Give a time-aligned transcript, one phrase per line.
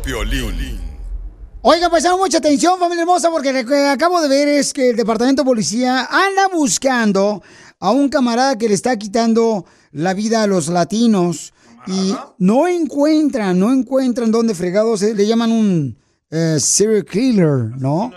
[0.00, 0.80] Piolín.
[1.60, 4.96] Oiga, pues mucha atención, familia hermosa, porque lo que acabo de ver es que el
[4.96, 7.42] departamento de policía anda buscando
[7.78, 11.52] a un camarada que le está quitando la vida a los latinos
[11.86, 15.98] y no encuentran, no encuentran dónde fregados, eh, le llaman un
[16.30, 18.12] eh, serial killer, ¿no?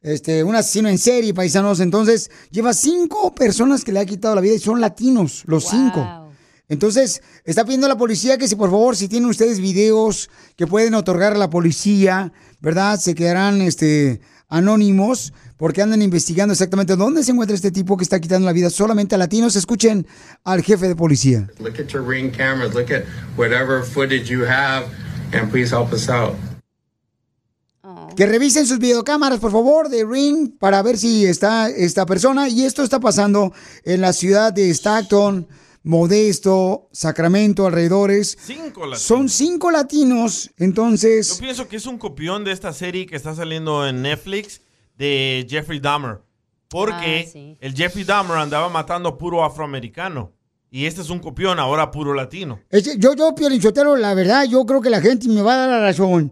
[0.00, 1.80] Este, un asesino en serie, paisanos.
[1.80, 6.27] Entonces, lleva cinco personas que le ha quitado la vida y son latinos, los cinco.
[6.68, 10.66] Entonces, está pidiendo a la policía que si por favor, si tienen ustedes videos que
[10.66, 13.00] pueden otorgar a la policía, ¿verdad?
[13.00, 18.20] Se quedarán este, anónimos porque andan investigando exactamente dónde se encuentra este tipo que está
[18.20, 19.56] quitando la vida solamente a latinos.
[19.56, 20.06] Escuchen
[20.44, 21.48] al jefe de policía.
[21.58, 23.04] Look at your ring cameras, look at
[23.36, 24.86] whatever footage you have,
[25.32, 26.34] and please help us out.
[28.16, 32.48] Que revisen sus videocámaras, por favor, de Ring para ver si está esta persona.
[32.48, 33.52] Y esto está pasando
[33.84, 35.46] en la ciudad de Stockton,
[35.82, 38.36] Modesto, Sacramento, alrededores.
[38.40, 39.00] Cinco latinos.
[39.02, 41.34] Son cinco latinos, entonces...
[41.34, 44.60] Yo pienso que es un copión de esta serie que está saliendo en Netflix
[44.96, 46.20] de Jeffrey Dahmer.
[46.68, 47.56] Porque Ah, sí.
[47.60, 50.32] el Jeffrey Dahmer andaba matando a puro afroamericano.
[50.70, 52.60] Y este es un copión ahora puro latino.
[52.68, 55.56] Es que yo, yo, Piolichotero, la verdad, yo creo que la gente me va a
[55.56, 56.30] dar la razón.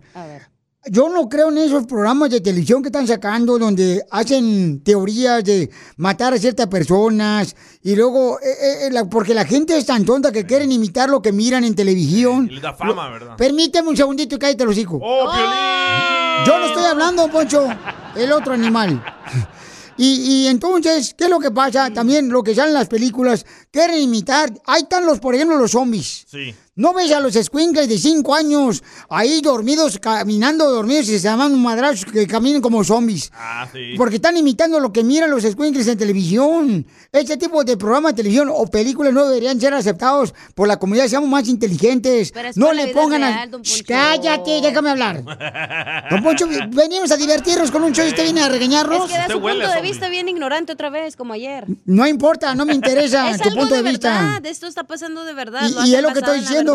[0.89, 5.69] Yo no creo en esos programas de televisión que están sacando donde hacen teorías de
[5.97, 10.31] matar a ciertas personas y luego, eh, eh, la- porque la gente es tan tonta
[10.31, 12.49] que quieren imitar lo que miran en televisión.
[12.53, 13.37] Y da fama, ¿verdad?
[13.37, 15.01] Permíteme un segundito y cállate los hijos.
[15.03, 16.47] ¡Oh, Piolín!
[16.47, 17.67] Yo no estoy hablando, Poncho,
[18.15, 19.03] el otro animal.
[19.99, 21.89] Y, y entonces, ¿qué es lo que pasa?
[21.91, 24.53] También lo que sale en las películas, quieren imitar.
[24.67, 26.27] Ahí están los, por ejemplo, los zombies.
[26.31, 26.55] Sí.
[26.79, 31.59] ¿No ves a los squinkles de 5 años ahí dormidos, caminando dormidos y se llaman
[31.59, 33.33] madrazos que caminen como zombies?
[33.35, 33.95] Ah, sí.
[33.97, 36.87] Porque están imitando lo que miran los squinkles en televisión.
[37.13, 41.09] Este tipo de programa de televisión o películas no deberían ser aceptados por la comunidad.
[41.09, 42.31] Seamos más inteligentes.
[42.33, 43.47] Pero es no le pongan a...
[43.47, 43.83] don Shh.
[43.87, 45.25] Cállate, déjame hablar.
[46.11, 49.07] Don Poncho, venimos a divertirnos con un show y usted viene a regañarnos.
[49.07, 51.65] Es que da su punto de vista bien ignorante otra vez, como ayer.
[51.87, 54.11] No importa, no me interesa es tu algo punto de, de vista.
[54.11, 55.63] verdad, esto está pasando de verdad.
[55.67, 56.66] Y, lo y es lo que estoy diciendo.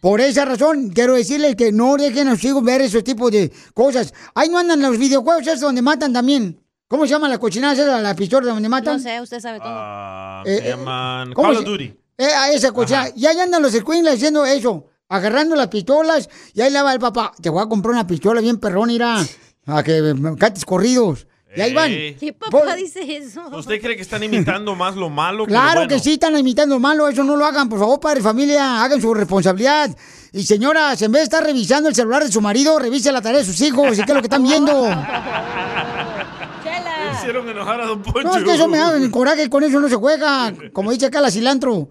[0.00, 3.52] Por esa razón, quiero decirles que no dejen a sus hijos ver esos tipos de
[3.74, 4.12] cosas.
[4.34, 6.60] Ahí no andan los videojuegos esos donde matan también.
[6.88, 8.96] ¿Cómo se llaman las cochinadas esas, las pistolas donde matan?
[8.96, 9.68] No sé, usted sabe todo.
[9.70, 11.84] Ah, Eh, se llaman ¿cómo Call of Duty.
[12.18, 13.10] Eh, a esa cochinada.
[13.14, 14.86] Y ahí andan los escuincles haciendo eso.
[15.08, 16.28] Agarrando las pistolas.
[16.52, 17.32] Y ahí le va el papá.
[17.40, 19.24] Te voy a comprar una pistola bien perrón, irá.
[19.66, 21.26] A que me cates corridos.
[21.56, 21.90] Y ahí van.
[21.90, 23.42] ¿Qué papá dice eso?
[23.56, 25.88] ¿Usted cree que están imitando más lo malo que lo Claro bueno?
[25.88, 29.12] que sí, están imitando malo, eso no lo hagan, por favor, padre, familia, hagan su
[29.12, 29.90] responsabilidad.
[30.32, 33.40] Y señoras, en vez de estar revisando el celular de su marido, revise la tarea
[33.40, 34.72] de sus hijos y qué es lo que están viendo.
[37.12, 38.22] Hicieron enojar a Don Poncho.
[38.22, 41.20] No, es que eso me da coraje, con eso no se juega, como dice acá
[41.20, 41.90] la cilantro.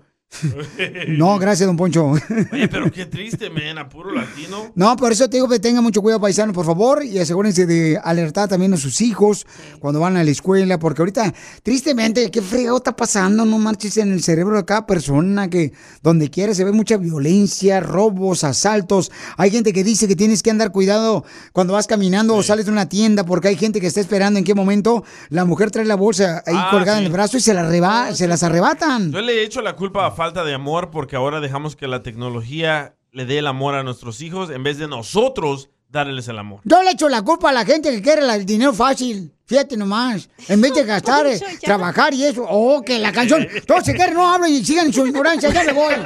[1.07, 2.12] No, gracias, don Poncho.
[2.51, 4.72] Oye, pero qué triste, men, a puro latino.
[4.75, 8.00] No, por eso te digo que tengan mucho cuidado, paisano, por favor, y asegúrense de
[8.03, 9.45] alertar también a sus hijos
[9.79, 14.12] cuando van a la escuela, porque ahorita, tristemente, qué fregado está pasando, no marches en
[14.13, 15.73] el cerebro de cada persona, que
[16.03, 19.12] donde quiera se ve mucha violencia, robos, asaltos.
[19.38, 22.71] Hay gente que dice que tienes que andar cuidado cuando vas caminando o sales de
[22.71, 25.95] una tienda, porque hay gente que está esperando en qué momento la mujer trae la
[25.95, 29.12] bolsa ahí Ah, colgada en el brazo y se, la reba- se las arrebatan.
[29.12, 32.04] Yo le he hecho la culpa a falta de amor porque ahora dejamos que la
[32.04, 36.60] tecnología le dé el amor a nuestros hijos en vez de nosotros darles el amor.
[36.66, 39.31] Yo le echo la culpa a la gente que quiere el dinero fácil.
[39.45, 40.30] Fíjate nomás.
[40.50, 42.45] En vez de gastar, eh, trabajar y eso.
[42.50, 43.48] Oh, que la canción.
[43.66, 45.54] Todos se quieren, no hablen y sigan en su ignorancia.
[45.54, 45.95] Ya me voy.
[45.95, 46.00] No,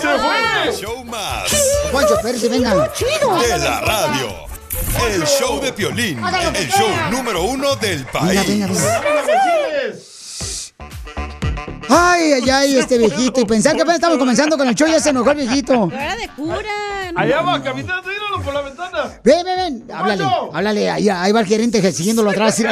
[0.00, 0.72] Se fue.
[0.80, 1.52] Show más
[2.48, 2.72] venga.
[2.72, 4.30] de la radio.
[5.10, 6.18] El show de Piolín,
[6.54, 8.40] el show número uno del país.
[8.46, 9.02] Venga, venga, venga.
[11.94, 13.40] Ay, ay, ay, este viejito.
[13.40, 15.90] Y pensar que apenas estamos comenzando con el show, ya se enojó el viejito.
[15.92, 17.12] Era de cura.
[17.12, 17.20] no.
[17.20, 18.98] Allá va, caminando, míralo por la ventana.
[19.22, 19.56] Ven, ven,
[19.86, 19.94] ven.
[19.94, 20.90] Háblale, háblale.
[20.90, 22.62] Ahí, ahí va el gerente siguiéndolo atrás.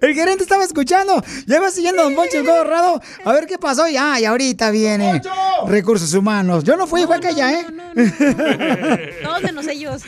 [0.00, 1.22] El gerente estaba escuchando.
[1.46, 3.02] Ya va siguiendo a Don Poncho el Gordo Rado.
[3.24, 3.88] A ver qué pasó.
[3.88, 5.12] Ya, y ahorita viene.
[5.12, 5.30] ¡Poncho!
[5.66, 6.64] Recursos humanos.
[6.64, 7.66] Yo no fui, fue aquella, ¿eh?
[9.22, 10.02] Todos menos ellos.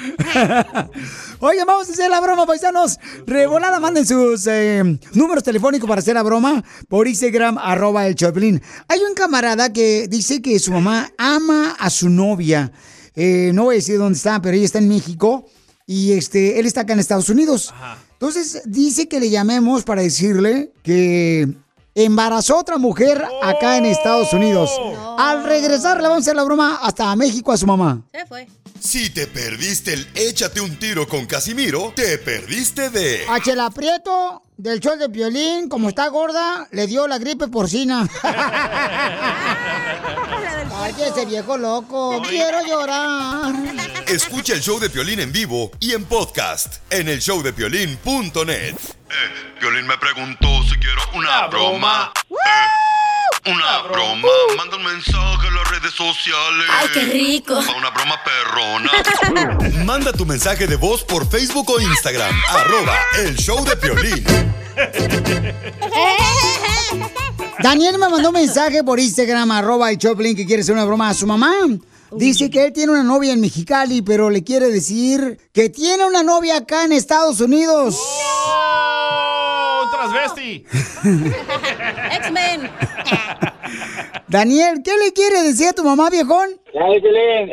[1.40, 2.98] Oigan, vamos a hacer la broma, paisanos.
[3.26, 8.62] Revolada, manden sus eh, números telefónicos para hacer la broma por Instagram, arroba el Choplin.
[8.88, 12.72] Hay un camarada que dice que su mamá ama a su novia.
[13.14, 15.46] Eh, no voy a decir dónde está, pero ella está en México.
[15.86, 17.74] Y este, él está acá en Estados Unidos.
[18.20, 21.48] Entonces dice que le llamemos para decirle que
[21.94, 24.70] embarazó a otra mujer acá en Estados Unidos.
[25.16, 28.02] Al regresar le vamos a hacer la broma hasta México a su mamá.
[28.12, 28.46] Se fue.
[28.78, 34.42] Si te perdiste el Échate un tiro con Casimiro, te perdiste de A Chela Prieto
[34.62, 38.06] del show de violín, como está gorda, le dio la gripe porcina.
[40.98, 43.54] Ese viejo loco, quiero llorar.
[44.06, 48.74] Escucha el show de Piolín en vivo y en podcast en el showdepiolín.net.
[48.74, 52.12] Eh, Piolín me preguntó si quiero una broma.
[52.28, 54.28] Eh, una broma.
[54.56, 56.66] Manda un mensaje a las redes sociales.
[56.70, 57.58] Ay, qué rico.
[57.78, 58.90] Una broma perrona.
[59.84, 62.34] Manda tu mensaje de voz por Facebook o Instagram.
[62.48, 64.49] Arroba el show de Piolín.
[67.62, 71.10] Daniel me mandó un mensaje por Instagram, arroba el Choplin, que quiere hacer una broma
[71.10, 71.52] a su mamá.
[72.12, 76.22] Dice que él tiene una novia en Mexicali, pero le quiere decir que tiene una
[76.22, 77.96] novia acá en Estados Unidos.
[78.00, 79.90] ¡Oh!
[79.92, 80.64] ¡Transvesti!
[82.16, 82.70] X-Men.
[84.26, 86.48] Daniel, ¿qué le quiere decir a tu mamá, viejón?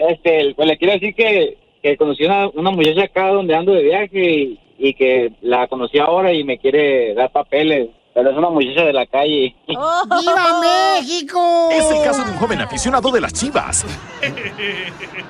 [0.09, 3.83] Este, pues le quiero decir que, que conocí una, una muchacha acá donde ando de
[3.83, 8.49] viaje y, y que la conocí ahora y me quiere dar papeles, pero es una
[8.49, 9.55] muchacha de la calle.
[9.67, 11.69] ¡Viva México!
[11.71, 13.85] Es el caso de un joven aficionado de las chivas.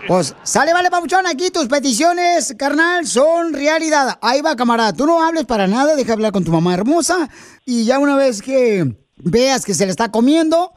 [0.08, 4.18] Pues sale, vale, papuchón, aquí tus peticiones, carnal, son realidad.
[4.22, 7.28] Ahí va, camarada, tú no hables para nada, deja hablar con tu mamá hermosa
[7.66, 8.86] y ya una vez que
[9.18, 10.72] veas que se le está comiendo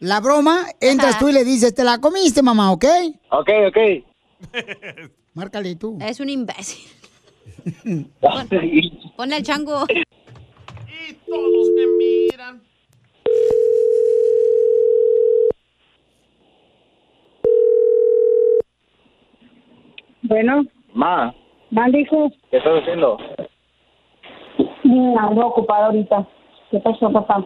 [0.00, 2.84] la broma, entras tú y le dices, te la comiste, mamá, ¿ok?
[3.30, 3.78] Ok, ok.
[5.34, 5.96] Márcale tú.
[6.00, 6.80] Es un imbécil.
[9.16, 9.84] Ponle el chango.
[9.88, 12.62] Y todos me miran.
[20.22, 20.64] Bueno,
[20.94, 21.34] Ma,
[21.70, 23.18] mal hijo, ¿qué estás haciendo?
[24.84, 26.26] Mm, ando ocupado ahorita.
[26.70, 27.44] ¿Qué pasó, papá?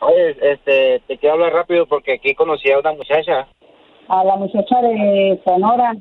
[0.00, 3.46] Oye, este, te quiero hablar rápido porque aquí conocí a una muchacha.
[4.08, 5.94] A la muchacha de Sonora.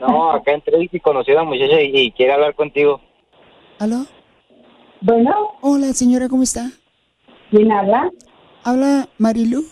[0.00, 3.00] No, acá en Tracy conocí a una muchacha y, y quiere hablar contigo.
[3.78, 4.06] ¿Aló?
[5.00, 5.30] Bueno,
[5.60, 6.70] Hola, señora, ¿cómo está?
[7.50, 8.10] ¿quién habla?
[8.64, 9.64] Habla Marilu.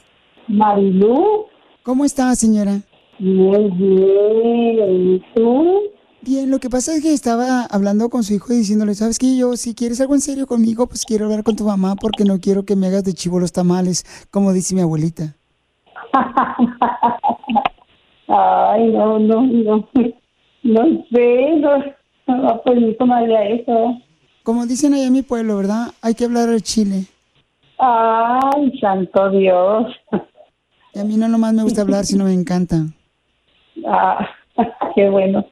[0.48, 1.46] Marilu.
[1.82, 2.80] ¿Cómo está, señora?
[3.18, 5.14] Muy bien.
[5.14, 5.82] ¿Y tú?
[6.22, 9.36] Bien, lo que pasa es que estaba hablando con su hijo y diciéndole, ¿sabes qué?
[9.36, 12.40] Yo, si quieres algo en serio conmigo, pues quiero hablar con tu mamá porque no
[12.40, 15.34] quiero que me hagas de chivo los tamales, como dice mi abuelita.
[18.28, 19.88] Ay, no, no, no.
[20.62, 21.78] No sé, no,
[22.26, 23.96] no permiso me haría eso.
[24.42, 25.88] Como dicen allá en mi pueblo, ¿verdad?
[26.02, 27.06] Hay que hablar al chile.
[27.78, 29.86] Ay, santo Dios.
[30.94, 32.86] Y a mí no nomás me gusta hablar, sino me encanta.
[33.86, 34.26] Ah,
[34.94, 35.46] qué bueno.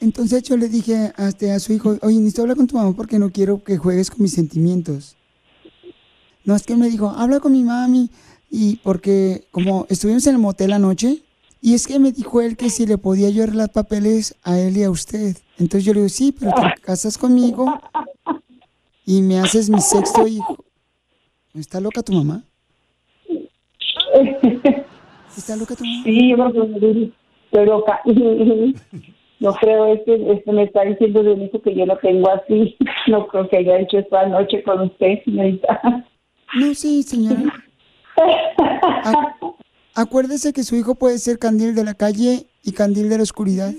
[0.00, 2.92] Entonces yo le dije a, este, a su hijo, oye, necesito hablar con tu mamá
[2.96, 5.16] porque no quiero que juegues con mis sentimientos.
[6.44, 8.08] No, es que él me dijo, habla con mi mami.
[8.50, 11.22] Y porque como estuvimos en el motel anoche,
[11.60, 14.76] y es que me dijo él que si le podía yo arreglar papeles a él
[14.76, 15.36] y a usted.
[15.58, 17.80] Entonces yo le digo, sí, pero te casas conmigo
[19.04, 20.56] y me haces mi sexto hijo.
[21.54, 22.44] ¿Está loca tu mamá?
[25.36, 26.02] ¿Está loca tu mamá?
[26.04, 27.12] Sí, yo creo que
[27.44, 28.00] estoy loca.
[29.40, 32.76] No creo, este, este me está diciendo de mí que yo lo tengo así.
[33.06, 36.04] No creo que haya hecho esto anoche con usted, señorita.
[36.54, 37.40] No, sí, señora.
[39.98, 43.72] Acuérdese que su hijo puede ser candil de la calle y candil de la oscuridad.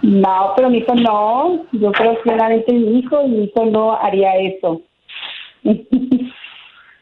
[0.00, 1.66] No, pero mi hijo no.
[1.72, 4.80] Yo creo que claramente mi hijo y mi hijo no haría eso.
[5.64, 5.88] Él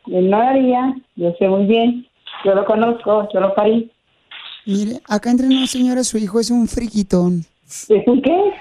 [0.07, 2.07] no lo haría, yo sé muy bien.
[2.43, 3.93] Yo lo conozco, yo lo parí.
[4.65, 7.45] Mire, acá entre nos, señora, su hijo es un friquitón.
[7.67, 8.53] ¿Es un qué?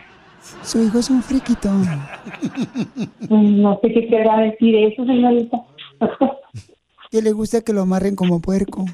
[0.64, 1.86] Su hijo es un friquitón.
[3.30, 5.58] No sé qué querrá decir eso, señorita.
[7.12, 8.86] Que le gusta que lo amarren como puerco.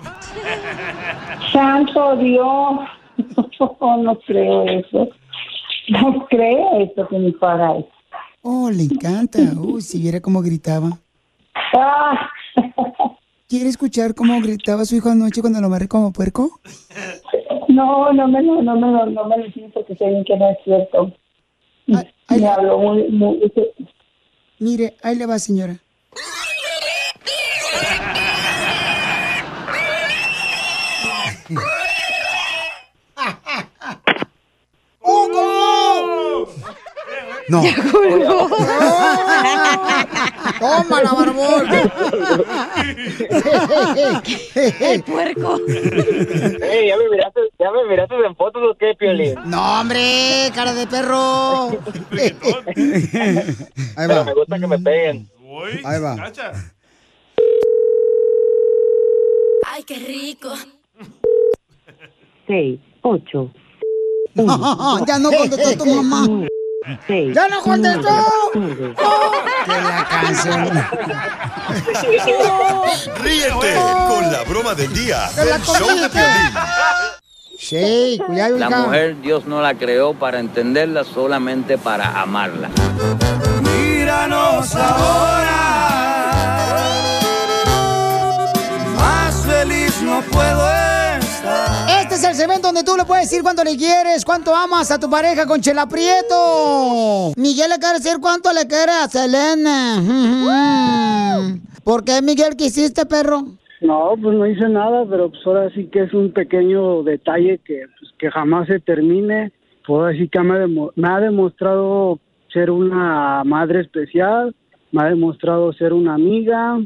[1.52, 2.80] Santo Dios.
[3.60, 5.10] No creo eso.
[5.90, 7.90] No creo eso que mi haga eso.
[8.42, 9.40] Oh, le encanta.
[9.60, 10.98] Uy, si viera cómo gritaba.
[11.76, 12.30] Ah,
[13.48, 16.62] ¿Quiere escuchar cómo gritaba su hijo anoche cuando lo amarré como puerco?
[17.68, 20.38] No, no me lo, no me lo, no me lo dices porque sé bien que
[20.38, 21.12] no es cierto.
[21.88, 23.52] me habló muy, muy,
[24.60, 25.78] Mire, ahí le va, señora.
[37.52, 37.62] No.
[40.60, 41.66] ¡Tómala, barbón!
[44.80, 45.60] El puerco.
[45.68, 49.36] Ey, ¿ya me miraste, ya me miraste en fotos o qué, Piolín?
[49.48, 51.72] No, hombre, cara de perro.
[52.12, 52.32] Ahí
[53.98, 54.24] Pero va.
[54.24, 55.30] me gusta que me peguen.
[55.84, 56.16] Ahí va.
[59.68, 60.54] Ay, qué rico.
[62.48, 63.52] seis, ocho.
[65.06, 66.26] ya no contestó tu mamá.
[66.86, 68.10] ¡Ya no contestó!
[68.54, 70.84] Que la canción.
[73.22, 73.76] Ríete
[74.08, 76.10] con la broma del día ¡Que la del show de!
[76.10, 76.54] Piolín.
[77.60, 78.78] Sí, cuidado, La hija.
[78.80, 82.70] mujer Dios no la creó para entenderla, solamente para amarla.
[83.62, 85.58] Míranos ahora.
[88.98, 90.81] Más feliz no puedo
[92.42, 95.62] segmento donde tú le puedes decir cuánto le quieres, cuánto amas a tu pareja con
[95.62, 97.34] Chela Prieto.
[97.38, 100.02] Miguel le quiere decir cuánto le quiere a Selena.
[101.84, 103.44] ¿Por qué, Miguel, qué hiciste, perro?
[103.82, 107.84] No, pues no hice nada, pero pues ahora sí que es un pequeño detalle que,
[108.00, 109.52] pues, que jamás se termine.
[109.88, 112.18] Ahora sí que me, ha demo- me ha demostrado
[112.52, 114.56] ser una madre especial,
[114.92, 116.80] me ha demostrado ser una amiga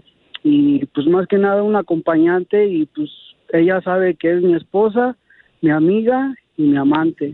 [0.43, 3.09] y pues más que nada un acompañante y pues
[3.53, 5.15] ella sabe que es mi esposa,
[5.65, 7.33] mi amiga y mi amante.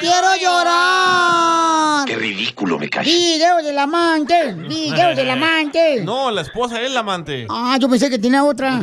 [0.00, 2.06] ¡Quiero llorar!
[2.06, 3.04] Qué ridículo me cae.
[3.04, 4.54] ¡Video del amante!
[4.54, 6.02] ¡Video del amante!
[6.02, 7.46] No, la esposa es la amante.
[7.50, 8.80] Ah, yo pensé que tenía otra.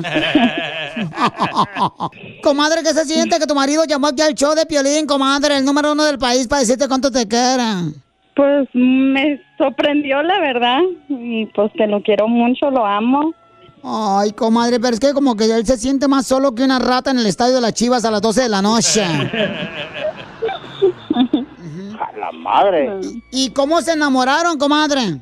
[2.43, 5.65] comadre, ¿qué se siente que tu marido llamó aquí al show de Piolín, comadre, el
[5.65, 7.81] número uno del país, para decirte cuánto te queda?
[8.35, 10.81] Pues me sorprendió, la verdad.
[11.09, 13.33] Y pues que lo quiero mucho, lo amo.
[13.83, 17.11] Ay, comadre, pero es que como que él se siente más solo que una rata
[17.11, 19.01] en el estadio de las Chivas a las 12 de la noche.
[21.99, 22.99] A la madre.
[23.31, 25.19] ¿Y cómo se enamoraron, comadre?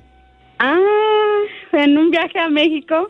[0.60, 0.78] Ah,
[1.74, 3.10] en un viaje a México.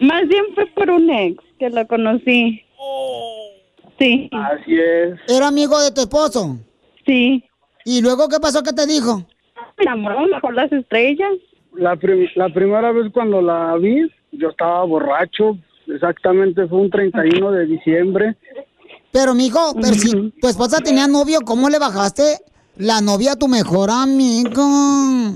[0.00, 2.62] Más bien fue por un ex que lo conocí.
[3.98, 4.30] Sí.
[4.32, 5.18] Así es.
[5.28, 6.56] ¿Era amigo de tu esposo?
[7.04, 7.44] Sí.
[7.84, 8.62] ¿Y luego qué pasó?
[8.62, 9.18] ¿Qué te dijo?
[9.76, 11.32] Me enamoró mejor las estrellas.
[11.74, 17.52] La, prim- la primera vez cuando la vi, yo estaba borracho, exactamente fue un 31
[17.52, 18.36] de diciembre.
[19.12, 22.38] Pero, mijo, pero si tu esposa tenía novio, ¿cómo le bajaste
[22.76, 24.62] la novia a tu mejor amigo?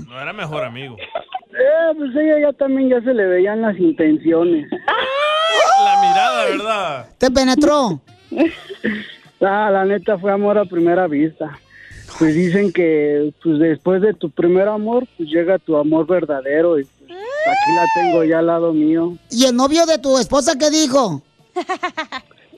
[0.07, 0.95] No era mejor amigo.
[0.97, 4.67] Eh, pues ella ya también ya se le veían las intenciones.
[4.71, 7.09] La mirada, ¿verdad?
[7.17, 8.01] ¿Te penetró?
[9.41, 11.59] Ah, la neta fue amor a primera vista.
[12.17, 16.87] Pues dicen que pues después de tu primer amor, pues llega tu amor verdadero y
[17.47, 19.13] aquí la tengo ya al lado mío.
[19.29, 21.21] ¿Y el novio de tu esposa qué dijo?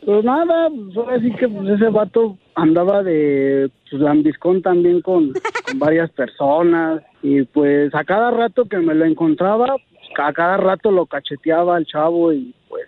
[0.05, 5.33] Pues nada, pues ahora sí que pues ese vato andaba de pues lambiscón también con,
[5.33, 10.55] con varias personas y pues a cada rato que me lo encontraba, pues, a cada
[10.55, 12.85] rato lo cacheteaba al chavo y pues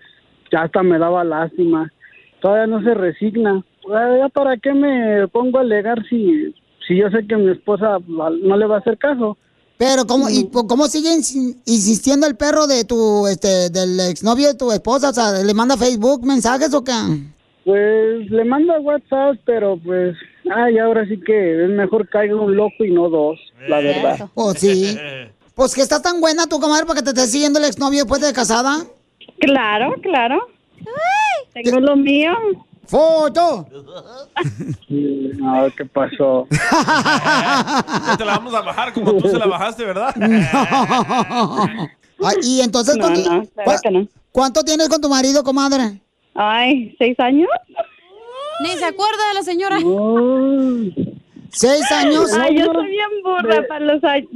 [0.50, 1.92] ya hasta me daba lástima.
[2.40, 3.64] Todavía no se resigna.
[3.84, 6.56] Pues, ¿Ya para qué me pongo a alegar si,
[6.88, 9.38] si yo sé que mi esposa no le va a hacer caso?
[9.80, 14.56] Pero cómo y cómo sigue insi- insistiendo el perro de tu este del exnovio de
[14.56, 16.92] tu esposa, o sea, le manda Facebook mensajes o qué?
[17.64, 20.18] Pues le mando a WhatsApp, pero pues,
[20.54, 24.30] ay, ahora sí que es mejor caiga un loco y no dos, la verdad.
[24.36, 24.96] Oh, sí.
[25.56, 28.22] Pues que estás tan buena tu comadre para que te esté siguiendo el exnovio después
[28.22, 28.78] de casada.
[29.40, 30.40] Claro, claro.
[31.54, 32.32] Tengo lo mío.
[32.90, 33.68] ¡Foto!
[34.90, 36.48] No, ¿qué pasó?
[36.50, 40.14] Ya te la vamos a bajar como tú se la bajaste, ¿verdad?
[42.22, 44.08] Ay, y entonces, No, ¿cuánto, no, claro cua- que no.
[44.32, 46.02] cuánto tienes con tu marido, comadre?
[46.34, 47.48] Ay, ¿seis años?
[48.62, 49.78] Ni se acuerda de la señora.
[51.52, 52.34] ¿Seis años?
[52.34, 54.30] Ay, yo soy bien burra De- para los años.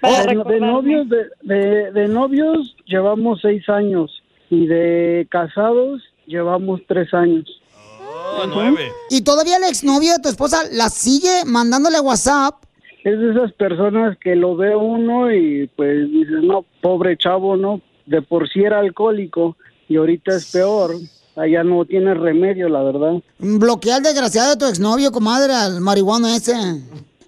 [0.00, 0.66] Para De, de recordarme.
[0.66, 7.44] novios, de, de, de novios llevamos seis años y de casados llevamos tres años.
[8.10, 8.92] Oh, nueve.
[9.10, 12.54] ¿Y todavía el exnovio de tu esposa la sigue mandándole WhatsApp?
[13.04, 17.80] Es de esas personas que lo ve uno y pues dices, no, pobre chavo, no,
[18.06, 19.56] de por sí era alcohólico
[19.88, 20.94] y ahorita es peor,
[21.36, 23.22] allá no tiene remedio, la verdad.
[23.38, 26.54] Bloquea al desgraciado de tu exnovio, comadre, al marihuano ese.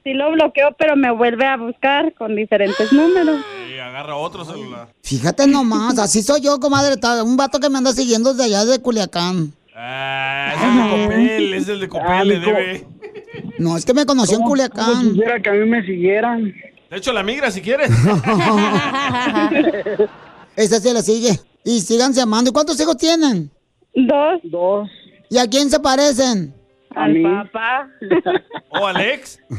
[0.03, 3.37] Sí lo bloqueo, pero me vuelve a buscar con diferentes números.
[3.83, 4.89] agarra otro celular.
[5.03, 6.97] Fíjate nomás, así soy yo, comadre.
[7.23, 9.53] Un vato que me anda siguiendo desde allá de Culiacán.
[9.75, 10.10] Ah,
[10.61, 12.87] es el de Copel, es el de Copel, le debe.
[13.59, 15.11] No, es que me conoció en ¿Cómo Culiacán.
[15.11, 16.53] quisiera que a mí me siguieran?
[16.91, 17.89] De hecho, la migra si quieres.
[20.57, 21.39] Esa se la sigue.
[21.65, 22.51] Y síganse amando.
[22.51, 23.51] ¿Y cuántos hijos tienen?
[23.95, 24.41] Dos.
[24.45, 24.89] Dos.
[25.29, 26.53] ¿Y a quién se parecen?
[26.95, 27.89] Al papá.
[28.81, 29.39] ¿O Alex?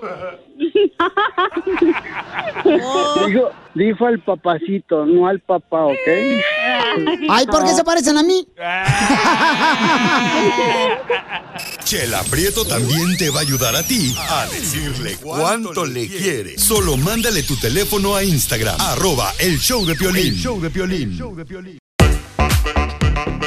[3.26, 5.96] Dijo, dijo al papacito, no al papá, ¿ok?
[7.28, 8.46] Ay, ¿por qué se parecen a mí?
[11.84, 16.58] Chela Prieto también te va a ayudar a ti a decirle cuánto le quiere.
[16.58, 20.34] Solo mándale tu teléfono a Instagram, arroba el show de Piolín.
[20.34, 21.18] show de Piolín.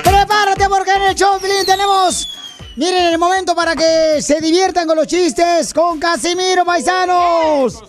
[0.04, 2.28] Prepárate porque en el show, Piolín, tenemos...
[2.76, 7.84] Miren el momento para que se diviertan con los chistes con Casimiro Paisanos.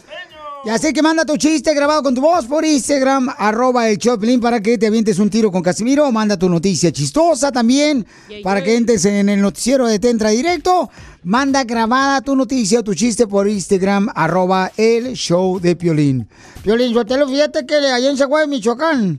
[0.67, 4.41] Y así que manda tu chiste grabado con tu voz por Instagram, arroba el Choplin
[4.41, 6.11] para que te avientes un tiro con Casimiro.
[6.13, 8.07] Manda tu noticia chistosa también
[8.43, 10.91] para que entres en el noticiero de Tentra Directo.
[11.25, 16.29] Manda grabada tu noticia o tu chiste por Instagram, arroba el show de Piolín.
[16.63, 19.19] Piolín, yo te lo fíjate que allá en Zaguay, Michoacán,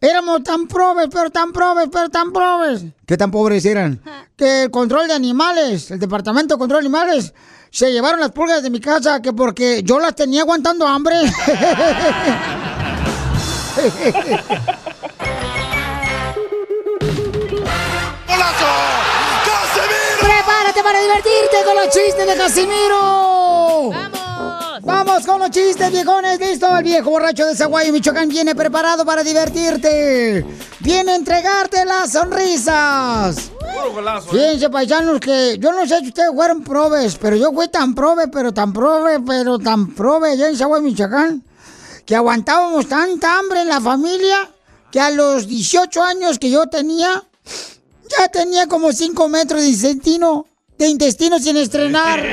[0.00, 2.82] éramos tan probes, pero tan probes, pero tan probes.
[3.06, 4.02] ¿Qué tan pobres eran?
[4.34, 7.32] Que el control de animales, el departamento de control de animales,
[7.70, 11.14] se llevaron las pulgas de mi casa que porque yo las tenía aguantando hambre.
[21.00, 23.90] ¡Prepárate para divertirte con los chistes de Casimiro!
[23.90, 24.82] ¡Vamos!
[24.82, 26.38] ¡Vamos con los chistes, viejones!
[26.38, 26.76] ¡Listo!
[26.76, 30.44] El viejo borracho de Zaguayo, Michoacán, viene preparado para divertirte.
[30.80, 33.50] Viene a entregarte las sonrisas.
[33.58, 34.28] Puro golazo.
[34.28, 34.30] ¿eh?
[34.30, 38.28] Fíjense, paisanos, que yo no sé si ustedes fueron probes, pero yo fui tan probe,
[38.28, 41.42] pero tan probe, pero tan probe allá en Zaguayo, Michoacán,
[42.04, 44.50] que aguantábamos tanta hambre en la familia
[44.90, 47.24] que a los 18 años que yo tenía,
[48.18, 50.46] ya tenía como 5 metros de intestino,
[50.84, 52.20] de intestino sin estrenar.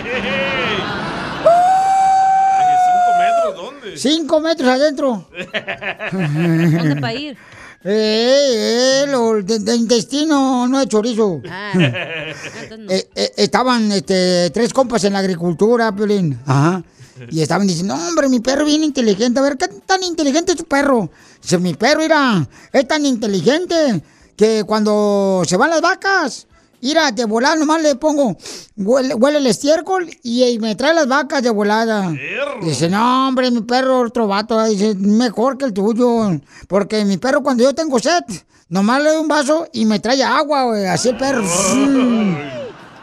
[2.88, 3.56] ¿Cinco metros?
[3.56, 3.98] ¿Dónde?
[3.98, 5.30] 5 metros adentro.
[6.12, 7.38] ¿Dónde para ir?
[7.90, 11.42] Eh, eh, lo de, de intestino, no de chorizo.
[11.48, 16.38] Ah, Eh, eh, estaban este, tres compas en la agricultura, Piolín.
[16.48, 16.84] Ajá.
[17.30, 19.40] Y estaban diciendo, "No, hombre, mi perro es bien inteligente.
[19.40, 21.10] A ver, ¿qué tan inteligente es tu perro?
[21.42, 24.02] Dice, mi perro, mira, es tan inteligente
[24.36, 26.48] que cuando se van las vacas,
[26.82, 28.38] mira, de volada nomás le pongo,
[28.76, 32.14] huele, huele el estiércol y, y me trae las vacas de volada.
[32.62, 36.40] Dice, no, hombre, mi perro, otro vato, dice, mejor que el tuyo.
[36.68, 38.24] Porque mi perro, cuando yo tengo sed,
[38.70, 41.44] nomás le doy un vaso y me trae agua, güey, así el perro.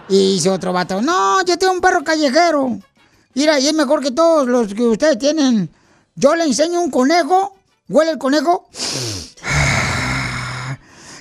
[0.09, 2.79] Y dice otro vato, no, yo tengo un perro callejero.
[3.35, 5.69] Mira, y es mejor que todos los que ustedes tienen.
[6.15, 7.57] Yo le enseño un conejo,
[7.89, 8.69] huele el conejo,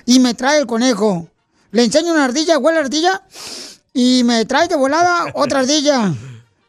[0.05, 1.27] y me trae el conejo.
[1.73, 3.23] Le enseño una ardilla, huele la ardilla,
[3.93, 6.13] y me trae de volada otra ardilla.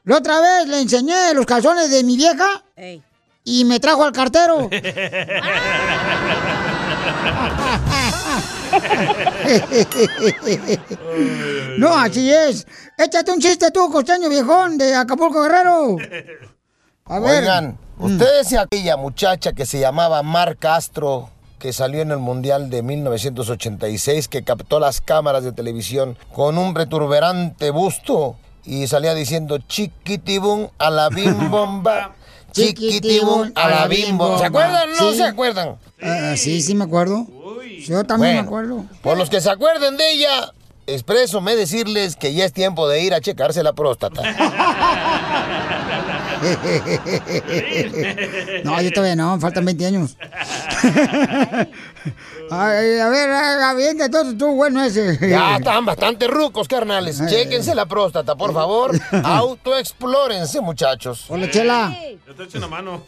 [0.05, 2.65] La otra vez le enseñé los calzones de mi vieja,
[3.45, 4.71] y me trajo al cartero.
[11.79, 12.67] No, así es.
[12.97, 15.97] Échate un chiste tú, costeño viejón de Acapulco Guerrero.
[17.07, 17.43] A ver.
[17.43, 21.31] Oigan, ustedes y aquella muchacha que se llamaba Mar Castro,
[21.65, 26.75] que salió en el Mundial de 1986, que captó las cámaras de televisión con un
[26.75, 32.17] returberante busto y salía diciendo chiquitibum a la bim bomba,
[32.53, 34.41] chiquitibum a la bim bomba.
[34.41, 35.17] ¿Se acuerdan o no Sí.
[35.17, 35.77] se acuerdan?
[36.03, 37.27] Ah, sí, sí me acuerdo.
[37.87, 38.85] Yo también me acuerdo.
[39.01, 40.53] Por los que se acuerden de ella,
[40.87, 44.21] expresome decirles que ya es tiempo de ir a checarse la próstata.
[48.65, 50.17] No, yo todavía no, faltan 20 años.
[52.51, 55.19] Ay, a ver, avienta todo tú, bueno ese.
[55.29, 57.19] Ya están bastante rucos, carnales.
[57.27, 58.93] Chéquense la próstata, por favor.
[59.25, 61.25] Autoexplórense, muchachos.
[61.29, 61.97] Hola, Chela.
[62.27, 63.03] Yo te echo una mano.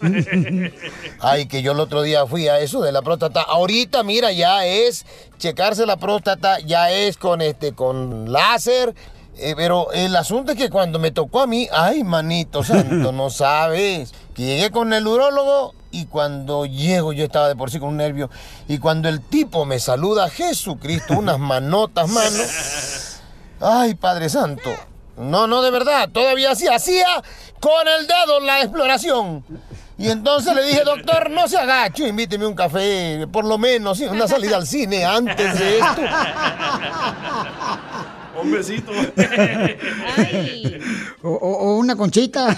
[1.20, 3.42] Ay, que yo el otro día fui a eso de la próstata.
[3.42, 5.04] Ahorita, mira, ya es
[5.38, 8.94] checarse la próstata, ya es con este, con láser.
[9.38, 13.30] Eh, pero el asunto es que cuando me tocó a mí, ay, manito santo, no
[13.30, 14.12] sabes.
[14.34, 17.96] Que llegué con el urólogo y cuando llego yo estaba de por sí con un
[17.98, 18.30] nervio.
[18.68, 22.42] Y cuando el tipo me saluda, Jesucristo, unas manotas, mano.
[23.60, 24.70] Ay, Padre Santo.
[25.16, 27.06] No, no, de verdad, todavía así hacía
[27.60, 29.44] con el dedo la exploración.
[29.98, 34.28] Y entonces le dije, doctor, no se agache, invíteme un café, por lo menos, una
[34.28, 36.02] salida al cine antes de esto.
[38.42, 38.92] Un besito.
[41.22, 42.56] O, o- o una conchita.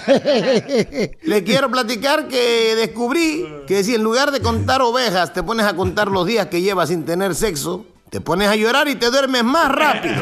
[1.23, 5.75] Le quiero platicar que descubrí que si en lugar de contar ovejas te pones a
[5.75, 9.43] contar los días que llevas sin tener sexo, te pones a llorar y te duermes
[9.43, 10.21] más rápido.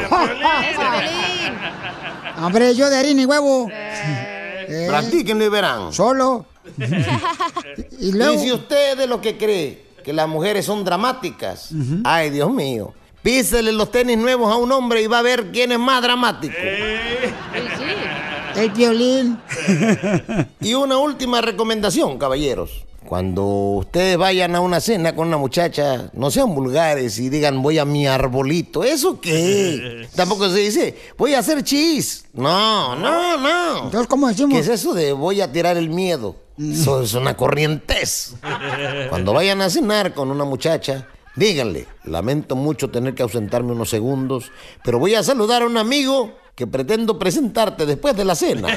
[2.41, 3.69] Hombre, yo de harina y huevo.
[3.73, 5.91] Eh, Practíquenlo y verán.
[5.93, 6.45] Solo.
[7.99, 11.69] Y, si usted es de lo que cree que las mujeres son dramáticas,
[12.03, 12.93] ay Dios mío,
[13.27, 16.55] písele los tenis nuevos a un hombre y va a ver quién es más dramático.
[18.55, 19.37] El violín.
[20.61, 22.85] Y una última recomendación, caballeros.
[23.05, 27.79] Cuando ustedes vayan a una cena con una muchacha, no sean vulgares y digan voy
[27.79, 28.85] a mi arbolito.
[28.85, 30.07] ¿Eso qué?
[30.15, 32.23] Tampoco se dice voy a hacer chis.
[32.33, 33.83] No, no, no.
[33.83, 34.53] Entonces, ¿cómo decimos?
[34.53, 36.37] ¿Qué es eso de voy a tirar el miedo?
[36.57, 38.35] Eso es una corrientez.
[39.09, 41.07] Cuando vayan a cenar con una muchacha,
[41.37, 44.51] díganle, lamento mucho tener que ausentarme unos segundos,
[44.83, 48.67] pero voy a saludar a un amigo que pretendo presentarte después de la cena.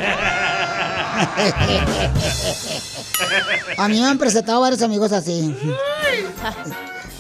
[3.77, 5.55] A mí me han presentado varios amigos así.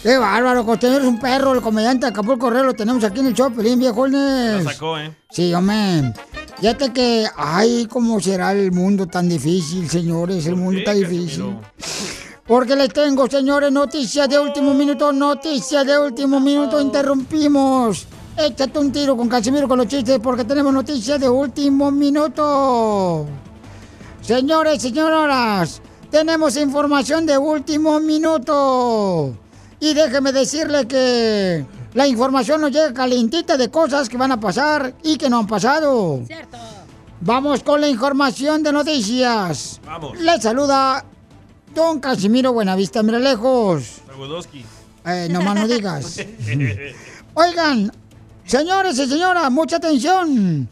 [0.02, 3.26] Qué bárbaro, Costeño, eres un perro, el comediante de Acapulco Correo lo tenemos aquí en
[3.26, 4.64] el show, Pelín, viejones.
[4.64, 5.14] La sacó, ¿eh?
[5.30, 6.14] Sí, hombre.
[6.58, 11.56] Fíjate que, ay, cómo será el mundo tan difícil, señores, el mundo tan difícil.
[12.50, 18.08] Porque les tengo, señores, noticias de último minuto, noticias de último minuto, interrumpimos.
[18.36, 23.24] Échate un tiro con Casimiro con los chistes porque tenemos noticias de último minuto.
[24.20, 29.32] Señores, señoras, tenemos información de último minuto.
[29.78, 34.92] Y déjeme decirle que la información nos llega calientita de cosas que van a pasar
[35.04, 36.20] y que no han pasado.
[36.26, 36.58] Cierto.
[37.20, 39.80] Vamos con la información de noticias.
[39.86, 40.18] Vamos.
[40.18, 41.04] Le saluda
[41.74, 44.02] Don Casimiro Buenavista, mira lejos.
[44.06, 44.64] Sagodowski.
[45.06, 46.20] Eh, no más no digas.
[47.34, 47.92] Oigan,
[48.44, 50.68] señores y señoras, mucha atención.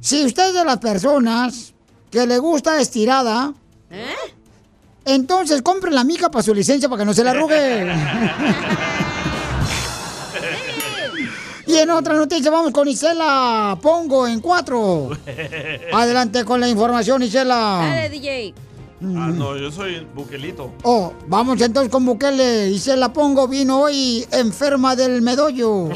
[0.00, 1.72] Si usted es de las personas
[2.10, 3.54] que le gusta estirada,
[5.04, 7.86] entonces compre la mica para su licencia para que no se la arrugue.
[11.66, 15.10] y en otra noticia vamos con Isela Pongo en cuatro.
[15.92, 17.78] Adelante con la información, Isela.
[17.82, 18.54] Dale, DJ.
[19.02, 20.72] Ah, no, yo soy buquelito.
[20.82, 22.68] Oh, vamos entonces con Bukele.
[22.68, 25.88] Isela Pongo vino hoy enferma del medollo.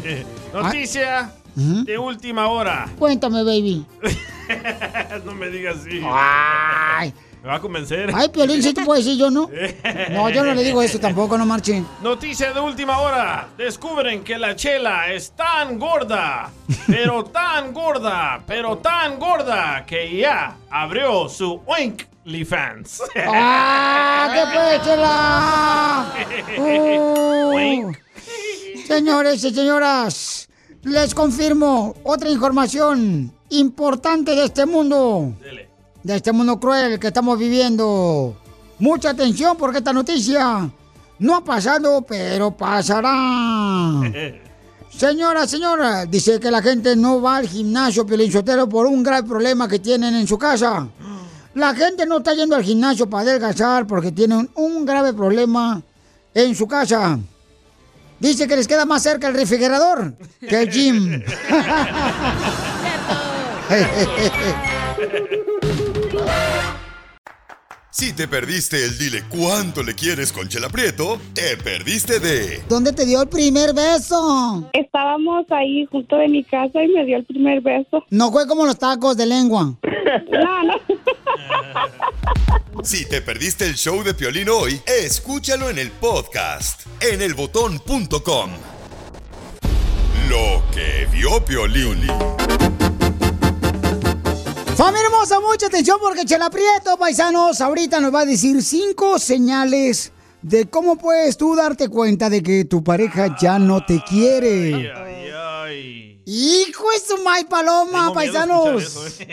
[0.54, 1.84] Noticia Ujú.
[1.84, 2.88] de última hora.
[2.98, 3.84] Cuéntame, baby.
[5.24, 6.00] no me digas así.
[6.04, 7.12] Ay.
[7.42, 8.10] Me va a convencer.
[8.14, 9.48] Ay, Piolín, si tú puedes decir yo, ¿no?
[10.10, 11.82] No, yo no le digo eso tampoco, no marche.
[12.02, 13.48] Noticia de última hora.
[13.58, 16.50] Descubren que la chela es tan gorda,
[16.86, 21.60] pero tan gorda, pero tan gorda, que ya abrió su
[22.26, 23.02] OinklyFans.
[23.26, 26.12] ¡Ah, qué pues, chela!
[26.58, 27.92] Uh.
[28.86, 30.48] Señores y señoras,
[30.82, 35.34] les confirmo otra información importante de este mundo.
[36.02, 38.36] De este mundo cruel que estamos viviendo.
[38.78, 40.70] Mucha atención porque esta noticia
[41.18, 44.02] no ha pasado, pero pasará.
[44.90, 49.68] Señora, señora, dice que la gente no va al gimnasio Sotelo por un grave problema
[49.68, 50.88] que tienen en su casa.
[51.56, 55.80] La gente no está yendo al gimnasio para adelgazar porque tienen un grave problema
[56.34, 57.18] en su casa.
[58.20, 61.22] Dice que les queda más cerca el refrigerador que el gym.
[67.98, 72.92] Si te perdiste el dile cuánto le quieres con Chela Prieto, te perdiste de ¿Dónde
[72.92, 74.68] te dio el primer beso?
[74.74, 78.04] Estábamos ahí junto de mi casa y me dio el primer beso.
[78.10, 79.72] No fue como los tacos de lengua.
[80.30, 80.74] No, no.
[82.84, 88.50] Si te perdiste el show de Piolín hoy, escúchalo en el podcast en elbotón.com.
[90.28, 92.06] Lo que vio Piolín.
[94.76, 100.12] Familia hermosa, mucha atención porque Chela Prieto, paisanos, ahorita nos va a decir cinco señales
[100.42, 104.92] de cómo puedes tú darte cuenta de que tu pareja ya no te quiere.
[106.26, 108.82] Hijo de su may paloma, Tengo paisanos.
[108.82, 109.24] eso,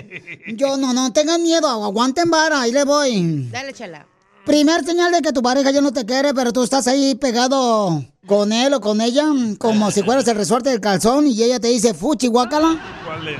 [0.55, 3.49] Yo no, no tengan miedo, aguanten vara, ahí le voy.
[3.51, 4.07] Dale, chala.
[4.45, 8.01] Primer señal de que tu pareja ya no te quiere, pero tú estás ahí pegado
[8.25, 9.25] con él o con ella,
[9.57, 12.77] como si fueras el resorte del calzón y ella te dice, fuchi, guácala.
[13.05, 13.39] ¿Cuál es?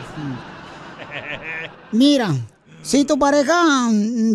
[1.94, 2.36] Mira,
[2.82, 3.88] si tu pareja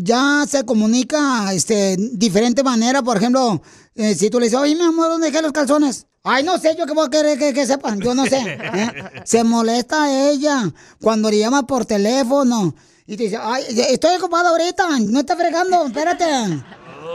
[0.02, 3.60] ya se comunica este, diferente manera, por ejemplo,
[3.96, 6.06] eh, si tú le dices, oye, mi amor, ¿dónde dejé los calzones?
[6.22, 8.38] Ay, no sé, yo qué voy a querer que, que sepan, yo no sé.
[8.46, 8.92] ¿eh?
[9.24, 12.74] Se molesta ella cuando le llama por teléfono
[13.06, 16.24] y te dice, ay, estoy ocupado ahorita, no está fregando, espérate.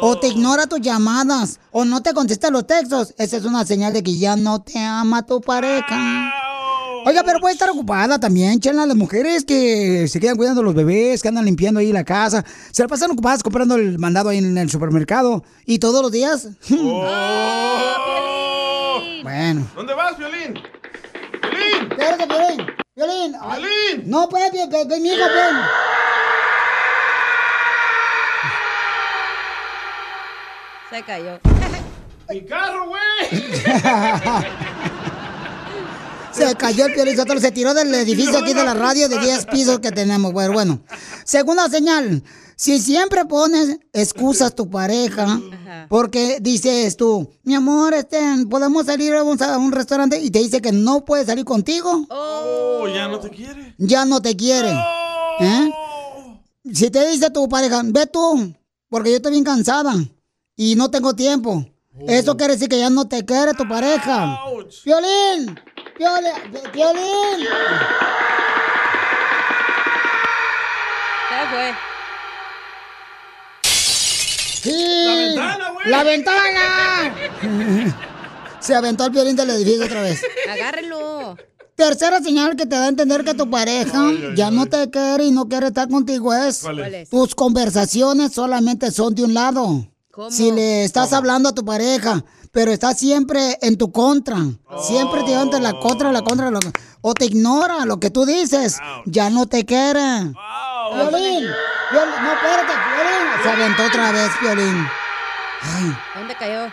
[0.01, 3.13] O te ignora tus llamadas, o no te contesta los textos.
[3.17, 6.34] Esa es una señal de que ya no te ama tu pareja.
[7.06, 8.86] Oiga, pero puede estar ocupada también, chela.
[8.86, 12.46] Las mujeres que se quedan cuidando a los bebés, que andan limpiando ahí la casa,
[12.72, 15.44] se la pasan ocupadas comprando el mandado ahí en el supermercado.
[15.66, 16.48] ¿Y todos los días?
[19.24, 19.68] bueno.
[19.76, 20.60] ¿Dónde vas, Violín?
[21.92, 22.68] Espérate, Piolín.
[22.96, 23.36] Piolín.
[23.42, 24.58] Ay, No, pues, pi-
[25.02, 25.56] mi hijo, ven.
[30.89, 31.39] Se cayó.
[32.30, 33.02] ¡Mi carro, güey!
[36.34, 39.46] Se cayó el Piolín Sotelo, se tiró del edificio aquí de la radio de 10
[39.48, 40.34] pisos que tenemos.
[40.34, 40.82] Bueno, bueno.
[41.26, 42.24] Segunda señal.
[42.56, 45.39] Si siempre pones excusas tu pareja,
[45.89, 48.19] porque dices tú, mi amor, este,
[48.50, 52.88] podemos salir vamos a un restaurante y te dice que no puede salir contigo, Oh,
[52.88, 53.76] ya no te quiere.
[53.80, 54.72] ya no te quiere.
[55.39, 55.72] ¿Eh?
[56.74, 58.54] Si te dice tu pareja, ve tú,
[58.89, 59.93] porque yo estoy bien cansada
[60.56, 61.65] y no tengo tiempo.
[62.08, 64.39] Eso quiere decir que ya no te quiere tu pareja.
[64.86, 65.60] Violín,
[71.29, 71.73] Se fue.
[74.62, 75.36] Sí.
[75.36, 75.89] La ventana, güey.
[75.89, 77.15] ¡La ventana!
[78.60, 80.21] Se aventó el violín del edificio otra vez.
[80.49, 81.36] Agárrenlo.
[81.75, 85.32] Tercera señal que te da a entender que tu pareja ya no te quiere y
[85.32, 86.84] no quiere estar contigo es, ¿Cuál es?
[86.86, 87.10] ¿Cuál es?
[87.10, 89.88] tus conversaciones solamente son de un lado.
[90.12, 90.29] ¿Cómo?
[90.32, 92.23] Si le estás hablando a tu pareja,
[92.54, 94.38] pero está siempre en tu contra,
[94.80, 96.60] siempre te lleva entre la contra, la contra, la-
[97.02, 100.00] o te ignora lo que tú dices, ya no te quiere.
[100.00, 100.34] Violín,
[100.92, 101.44] Violín,
[102.22, 103.44] no, espérate, Violín.
[103.44, 104.88] Se aventó otra vez, Violín.
[105.63, 105.98] Ay.
[106.16, 106.66] ¿Dónde cayó?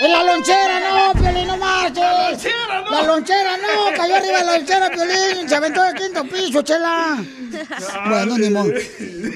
[0.00, 1.96] ¡En la lonchera, no, Piolín, no marches!
[2.02, 2.90] ¡La lonchera, no!
[2.90, 3.96] ¡La lonchera, no!
[3.96, 5.48] ¡Cayó arriba de la lonchera, Piolín!
[5.48, 7.16] ¡Se aventó del quinto piso, chela!
[8.08, 8.70] Bueno, ni modo.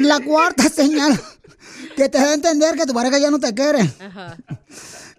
[0.00, 1.20] La cuarta señal
[1.96, 3.90] que te da a entender que tu pareja ya no te quiere.
[3.98, 4.36] Ajá.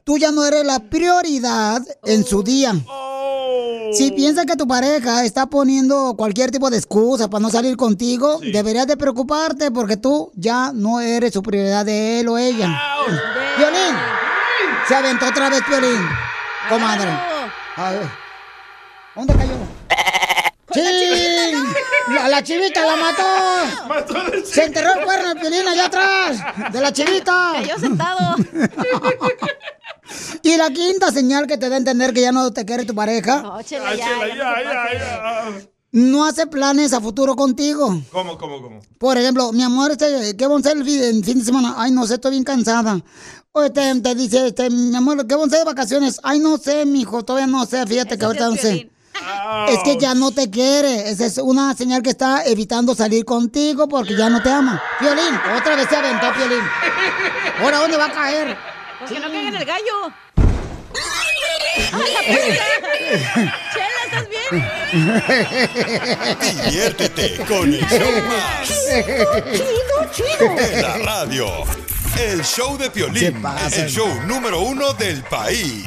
[0.03, 2.73] Tú ya no eres la prioridad en su día.
[3.91, 8.39] Si piensas que tu pareja está poniendo cualquier tipo de excusa para no salir contigo,
[8.39, 12.69] deberías de preocuparte porque tú ya no eres su prioridad de él o ella.
[13.57, 13.95] Violín,
[14.87, 16.01] se aventó otra vez Violín,
[16.69, 17.09] comadre.
[17.75, 18.07] A ver.
[19.13, 19.57] ¿Dónde cayó?
[20.77, 22.13] ¡Sí!
[22.13, 24.45] ¡La, la chivita la mató!
[24.45, 27.53] Se enterró el cuerno de Piolín allá atrás, de la chivita.
[27.55, 28.35] Cayó sentado.
[30.41, 32.95] Y la quinta señal que te da a entender que ya no te quiere tu
[32.95, 35.51] pareja, No, Ah, chela, ya, chela, ya, ya, ya,
[35.91, 38.01] no hace planes a futuro contigo.
[38.11, 38.79] ¿Cómo, cómo, cómo?
[38.99, 41.75] Por ejemplo, mi amor, este, ¿qué vamos a hacer el fin, el fin de semana?
[41.77, 43.01] Ay, no sé, estoy bien cansada.
[43.51, 46.19] O este, te dice, este, mi amor, ¿qué vamos a hacer de vacaciones?
[46.23, 48.89] Ay, no sé, mijo, todavía no sé, fíjate que ahorita no sé.
[49.69, 51.09] Es que ya no te quiere.
[51.09, 54.81] Esa es una señal que está evitando salir contigo porque ya no te ama.
[54.99, 56.63] Violín, otra vez se aventó, Violín.
[57.61, 58.57] ¿Ahora dónde va a caer?
[58.99, 60.11] Porque no caiga en el gallo.
[61.93, 62.63] ¡Ay, la puerta!
[63.73, 64.49] Chela, ¿estás bien?
[66.65, 68.67] Diviértete con el show más.
[69.51, 70.55] Chido, chido.
[70.55, 71.47] De la radio.
[72.19, 73.41] El show de Piolín.
[73.41, 73.75] pasa?
[73.75, 75.85] El show número uno del país.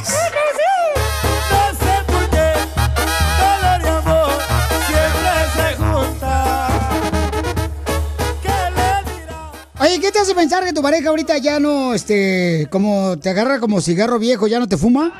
[9.90, 13.58] Oye, ¿qué te hace pensar que tu pareja ahorita ya no, este, como te agarra
[13.58, 15.12] como cigarro viejo, ya no te fuma?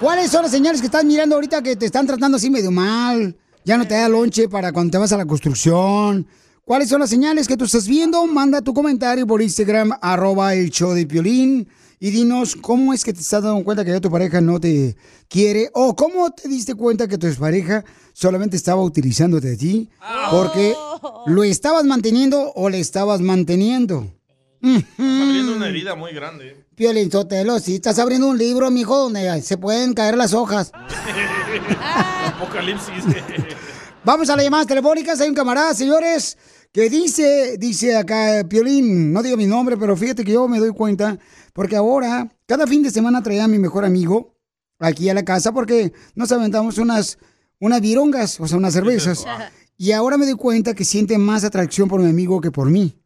[0.00, 3.36] ¿Cuáles son las señales que estás mirando ahorita que te están tratando así medio mal?
[3.64, 6.26] Ya no te da lonche para cuando te vas a la construcción.
[6.64, 8.26] ¿Cuáles son las señales que tú estás viendo?
[8.26, 11.68] Manda tu comentario por Instagram, arroba el show de Piolín.
[12.00, 14.96] Y dinos cómo es que te estás dando cuenta que ya tu pareja no te
[15.28, 15.70] quiere.
[15.74, 19.88] O cómo te diste cuenta que tu pareja solamente estaba utilizándote a ti.
[20.30, 20.74] Porque
[21.26, 24.12] lo estabas manteniendo o le estabas manteniendo.
[24.60, 26.64] Está abriendo una herida muy grande.
[26.74, 30.72] Piolín Sotelo, si estás abriendo un libro, mijo, donde se pueden caer las hojas.
[32.26, 33.04] Apocalipsis.
[34.04, 35.20] Vamos a las llamadas telefónicas.
[35.20, 36.38] Hay un camarada, señores,
[36.78, 40.70] que dice, dice acá, Piolín, no digo mi nombre, pero fíjate que yo me doy
[40.70, 41.18] cuenta,
[41.52, 44.36] porque ahora, cada fin de semana traía a mi mejor amigo
[44.78, 47.18] aquí a la casa, porque nos aventamos unas,
[47.58, 49.24] unas virongas, o sea, unas cervezas.
[49.76, 52.96] Y ahora me doy cuenta que siente más atracción por mi amigo que por mí.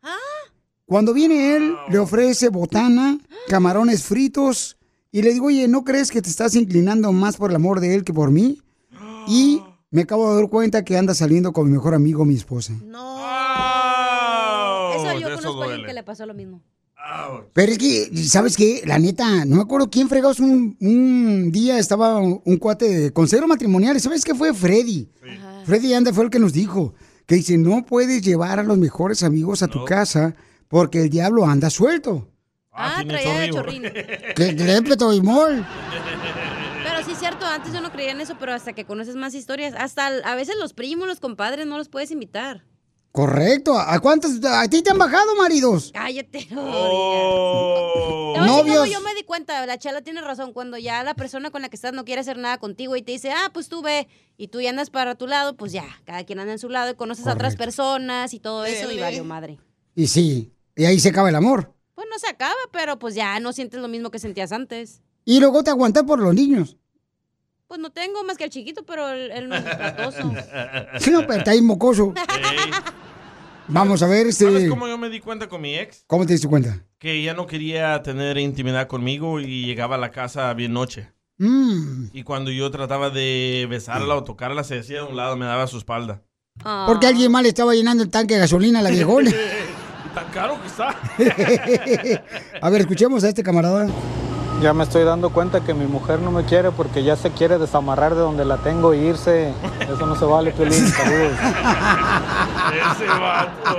[0.85, 4.77] Cuando viene él, le ofrece botana, camarones fritos,
[5.11, 7.95] y le digo, oye, ¿no crees que te estás inclinando más por el amor de
[7.95, 8.61] él que por mí?
[9.27, 12.75] Y me acabo de dar cuenta que anda saliendo con mi mejor amigo, mi esposa.
[12.75, 13.32] Eso
[15.53, 16.63] conozco a alguien que le pasó lo mismo.
[17.53, 18.83] Pero es que, ¿sabes qué?
[18.87, 23.13] La neta, no me acuerdo quién fregados un, un día estaba un, un cuate de
[23.13, 24.01] consejero matrimonial.
[24.01, 24.55] ¿Sabes qué fue?
[24.55, 25.11] Freddy.
[25.65, 26.95] Freddy Anda fue el que nos dijo
[27.27, 30.35] que dice, no puedes llevar a los mejores amigos a tu casa
[30.69, 32.29] porque el diablo anda suelto.
[32.73, 33.83] Ah, traía de chorrín.
[34.37, 35.67] Que le y mol.
[36.85, 39.35] Pero sí es cierto, antes yo no creía en eso, pero hasta que conoces más
[39.35, 42.65] historias, hasta a veces los primos, los compadres, no los puedes invitar.
[43.13, 43.79] Correcto.
[43.79, 44.43] ¿A cuántos?
[44.43, 45.91] ¿A ti te han bajado, maridos?
[45.93, 46.49] Cállate.
[46.51, 48.33] no Oh.
[48.35, 48.91] Cómo Novios.
[48.91, 51.77] yo me di cuenta, la chala tiene razón, cuando ya la persona con la que
[51.77, 54.61] estás no quiere hacer nada contigo y te dice, ah, pues tú ve, y tú
[54.61, 57.27] ya andas para tu lado, pues ya, cada quien anda en su lado y conoces
[57.27, 59.59] a otras personas y todo eso y valió madre.
[59.95, 61.75] Y sí, y ahí se acaba el amor.
[61.95, 65.03] Pues no se acaba, pero pues ya no sientes lo mismo que sentías antes.
[65.27, 66.79] Y luego te aguantas por los niños.
[67.69, 70.23] Pues no tengo más que el chiquito, pero él, no es latoso.
[71.11, 72.15] No, pero está ahí mocoso.
[73.69, 74.69] Vamos a ver, ¿Sabes este...
[74.69, 76.05] cómo yo me di cuenta con mi ex?
[76.07, 76.85] ¿Cómo te diste cuenta?
[76.99, 81.13] Que ella no quería tener intimidad conmigo y llegaba a la casa bien noche.
[81.39, 85.47] Mm, Y cuando yo trataba de besarla o tocarla, se decía de un lado, me
[85.47, 86.23] daba su espalda.
[86.87, 89.31] porque alguien le estaba llenando el tanque de gasolina a la viejona.
[90.15, 90.91] Tan caro que está.
[92.61, 93.89] a ver, escuchemos a este camarada.
[94.63, 97.59] Ya me estoy dando cuenta que mi mujer no me quiere porque ya se quiere
[97.59, 99.53] desamarrar de donde la tengo e irse.
[99.81, 100.87] Eso no se vale, Piolín.
[100.87, 101.33] Saludos.
[102.93, 103.79] Ese vato.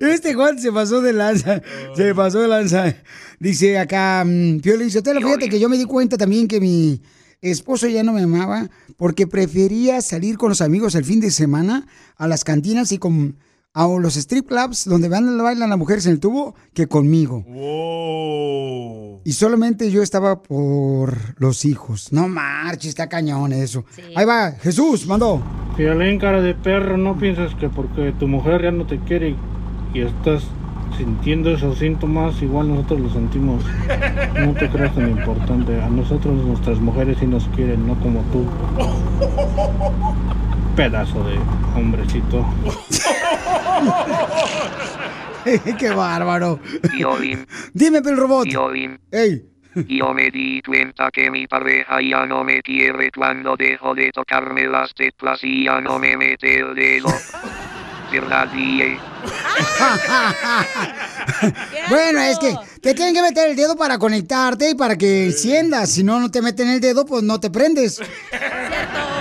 [0.00, 1.60] Este Juan se pasó de lanza.
[1.94, 2.94] Se pasó de lanza.
[3.38, 7.02] Dice acá, mm, Piolín Sotelo, fíjate que yo me di cuenta también que mi
[7.42, 11.86] esposo ya no me amaba porque prefería salir con los amigos el fin de semana
[12.16, 13.36] a las cantinas y con
[13.72, 17.44] a los strip clubs donde van bailan las mujeres en el tubo que conmigo.
[19.24, 22.12] Y solamente yo estaba por los hijos.
[22.12, 23.84] No marches, está cañón eso.
[24.16, 25.42] Ahí va, Jesús, mandó.
[25.76, 29.36] Piolín, cara de perro, no piensas que porque tu mujer ya no te quiere
[29.94, 30.42] y estás
[30.96, 33.62] sintiendo esos síntomas, igual nosotros los sentimos.
[34.34, 35.80] No te creas tan importante.
[35.80, 38.46] A nosotros nuestras mujeres sí nos quieren, no como tú.
[40.76, 41.38] Pedazo de
[41.76, 42.46] hombrecito.
[45.78, 46.60] Qué bárbaro.
[47.72, 48.44] Dime, el robot.
[48.44, 49.00] Piolín.
[49.10, 49.44] Ey.
[49.74, 54.66] Yo me di cuenta que mi pareja ya no me quiere cuando dejo de tocarme
[54.66, 57.08] las teclas y ya no me mete el dedo.
[58.10, 58.98] ¿Verdad, DJ?
[61.88, 65.90] bueno, es que te tienen que meter el dedo para conectarte y para que enciendas.
[65.90, 68.02] Si no, no te meten el dedo, pues no te prendes.
[68.32, 69.19] Ah,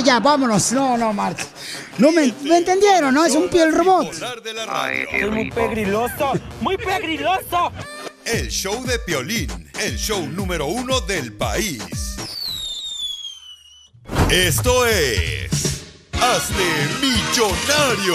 [0.00, 0.72] ya, vámonos.
[0.72, 1.44] No, no, Marta.
[1.98, 3.24] No me, me entendieron, ¿no?
[3.24, 4.12] Es un piel robot.
[5.12, 7.72] Es muy pegriloso, muy pegriloso.
[8.24, 11.82] El show de Piolín, el show número uno del país.
[14.30, 15.50] Esto es...
[16.22, 18.14] Hazte millonario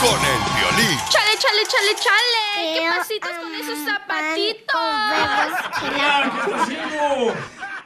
[0.00, 0.98] con el Piolín.
[1.10, 2.42] Chale, chale, chale, chale.
[2.72, 4.78] ¿Qué pasitos con esos zapatitos?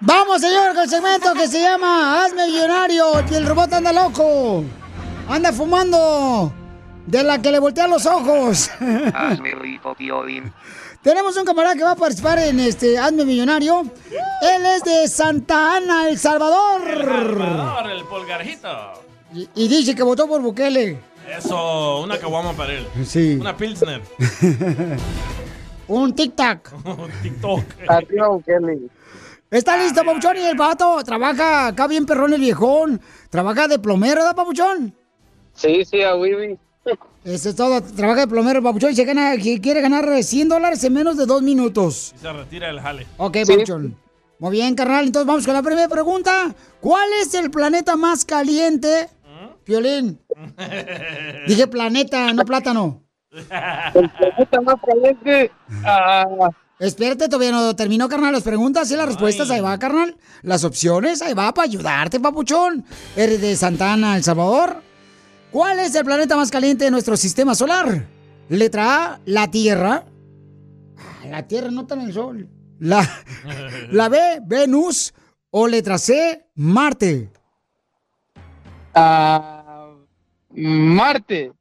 [0.04, 3.20] Vamos, señor, con el segmento que se llama Hazme Millonario.
[3.20, 4.64] El piel robot anda loco.
[5.28, 6.52] Anda fumando.
[7.06, 8.68] De la que le voltea los ojos.
[9.14, 10.52] Hazme rico, Piolín.
[11.02, 13.82] Tenemos un camarada que va a participar en este Hazme Millonario.
[13.82, 16.82] Él es de Santa Ana, El Salvador.
[16.84, 18.68] Salvador, el polgarjito.
[19.32, 20.98] Y, y dice que votó por Bukele.
[21.38, 22.84] Eso, una caguama para él.
[23.06, 23.36] Sí.
[23.40, 24.02] Una pilsner.
[25.86, 26.72] un tic-tac.
[27.22, 27.62] TikTok.
[27.88, 28.80] Arriba Bukele.
[29.52, 33.02] Está listo, Papuchón, y el pato trabaja acá bien perrón el viejón.
[33.28, 34.96] Trabaja de plomero, ¿verdad, Papuchón?
[35.52, 36.58] Sí, sí, a Wibi.
[37.22, 37.82] Eso es todo.
[37.82, 41.26] Trabaja de plomero, el Papuchón, y se gana, quiere ganar 100 dólares en menos de
[41.26, 42.14] dos minutos.
[42.16, 43.06] Y se retira el jale.
[43.18, 43.94] Ok, Papuchón.
[44.38, 45.04] Muy bien, carnal.
[45.04, 46.54] Entonces vamos con la primera pregunta.
[46.80, 49.10] ¿Cuál es el planeta más caliente?
[49.66, 50.18] Violín.
[51.46, 53.02] Dije planeta, no plátano.
[53.30, 55.50] El planeta más caliente.
[55.84, 56.24] Ah,
[56.78, 59.50] Espérate, todavía no terminó, carnal, las preguntas y las respuestas.
[59.50, 60.16] Ahí va, carnal.
[60.42, 62.84] Las opciones, ahí va para ayudarte, papuchón.
[63.14, 64.82] Eres de Santana, El Salvador.
[65.52, 68.06] ¿Cuál es el planeta más caliente de nuestro sistema solar?
[68.48, 70.04] Letra A, la Tierra.
[70.98, 72.48] Ah, La Tierra no está en el Sol.
[72.80, 73.08] La,
[73.90, 75.14] la B, Venus.
[75.54, 77.30] O letra C, Marte.
[78.94, 79.94] ah,
[80.50, 81.52] Marte.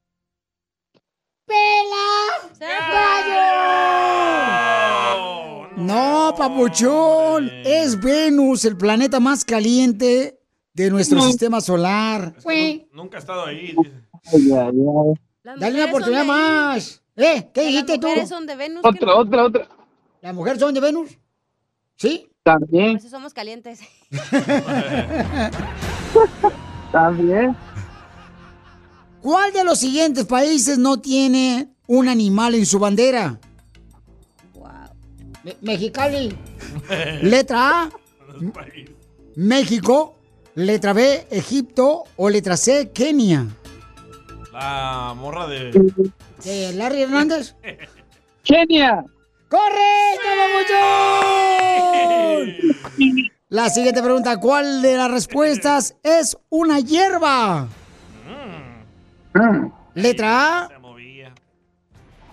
[5.76, 7.50] No, papuchón.
[7.64, 10.38] Es Venus, el planeta más caliente
[10.74, 11.26] de nuestro No.
[11.26, 12.34] sistema solar.
[12.92, 13.74] Nunca he estado ahí.
[14.32, 17.02] Dale una oportunidad más.
[17.16, 17.50] ¿Eh?
[17.52, 18.06] ¿Qué dijiste tú?
[18.08, 18.82] mujeres son de Venus.
[18.84, 19.68] Otra, otra, otra.
[20.20, 21.10] ¿Las mujeres son de Venus?
[21.96, 22.28] ¿Sí?
[22.42, 22.92] También.
[22.92, 23.80] Por eso somos calientes.
[26.92, 27.56] También.
[29.20, 33.38] ¿Cuál de los siguientes países no tiene un animal en su bandera?
[35.44, 36.36] Me- Mexicali.
[37.22, 37.90] Letra A,
[39.36, 40.16] México.
[40.54, 42.04] Letra B, Egipto.
[42.16, 43.46] O letra C, Kenia.
[44.52, 45.70] La morra de.
[46.44, 47.54] ¿De Larry Hernández?
[48.44, 49.04] Kenia.
[49.48, 50.28] ¡Correcto,
[51.92, 53.30] papuchón!
[53.48, 57.68] La siguiente pregunta, ¿cuál de las respuestas es una hierba?
[59.94, 60.68] Letra A,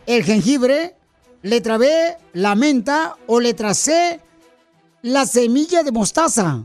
[0.06, 0.96] el jengibre.
[1.42, 1.88] Letra B,
[2.34, 3.16] la menta.
[3.28, 4.20] O letra C,
[5.02, 6.64] la semilla de mostaza.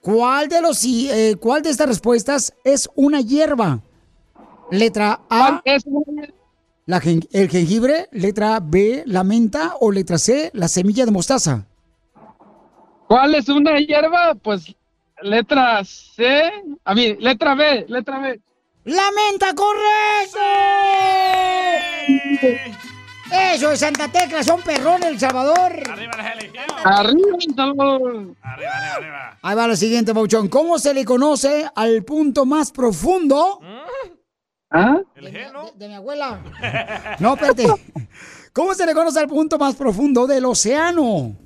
[0.00, 3.80] ¿Cuál de los eh, cuál de estas respuestas es una hierba?
[4.70, 5.62] Letra A,
[6.86, 8.08] la gen- el jengibre.
[8.12, 9.74] Letra B, la menta.
[9.80, 11.66] O letra C, la semilla de mostaza.
[13.08, 14.34] ¿Cuál es una hierba?
[14.34, 14.74] Pues
[15.22, 16.50] letra C.
[16.84, 18.40] A mí, letra B, letra B.
[18.86, 20.38] ¡La menta, correcto!
[23.52, 25.72] Eso es Santa Tecla, son perrones El Salvador.
[26.84, 28.34] Arriba, El Salvador.
[29.42, 30.48] Ahí va la siguiente, Pauchón.
[30.48, 33.60] ¿Cómo se le conoce al punto más profundo?
[34.70, 34.98] ¿Ah?
[35.16, 36.40] De, de- de mi abuela.
[37.18, 37.66] No, espérate.
[38.52, 41.36] ¿Cómo se le conoce al punto más profundo del océano?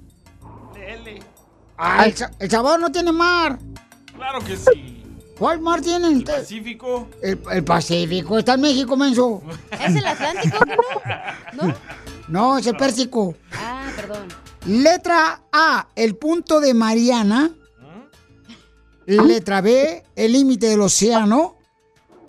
[1.79, 3.59] Ah, el, El Salvador no tiene mar.
[4.15, 5.00] Claro que sí.
[5.41, 6.19] ¿Cuál mar tienen?
[6.19, 7.09] El Pacífico.
[7.23, 8.39] El, el Pacífico.
[8.39, 9.43] Está en México, menso.
[9.71, 10.59] ¿Es el Atlántico?
[11.55, 11.75] ¿No?
[12.29, 13.35] No, es el Pérsico.
[13.55, 14.29] Ah, perdón.
[14.67, 17.51] Letra A, el punto de Mariana.
[19.07, 21.57] Letra B, el límite del océano.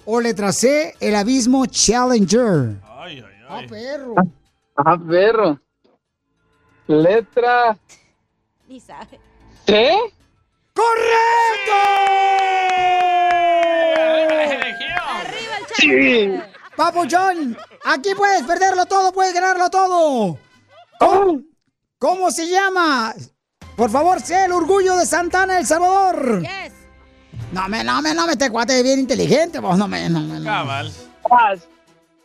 [0.05, 2.79] O letra C, el abismo Challenger.
[3.49, 4.15] Ah, perro.
[4.77, 5.59] Ah, perro.
[6.87, 7.77] Letra
[8.69, 9.19] Ni sabe.
[9.65, 9.97] C.
[15.09, 16.39] ¡Arriba el Sí.
[16.75, 20.37] Papuchón, aquí puedes perderlo todo, puedes ganarlo todo.
[20.99, 21.41] ¿Cómo,
[21.99, 23.13] cómo se llama?
[23.75, 26.43] Por favor, sé el orgullo de Santana, El Salvador.
[27.51, 30.21] No me, no me, no me, este cuate es bien inteligente, vos no me, no
[30.21, 30.45] me, no.
[30.45, 30.91] Cabal.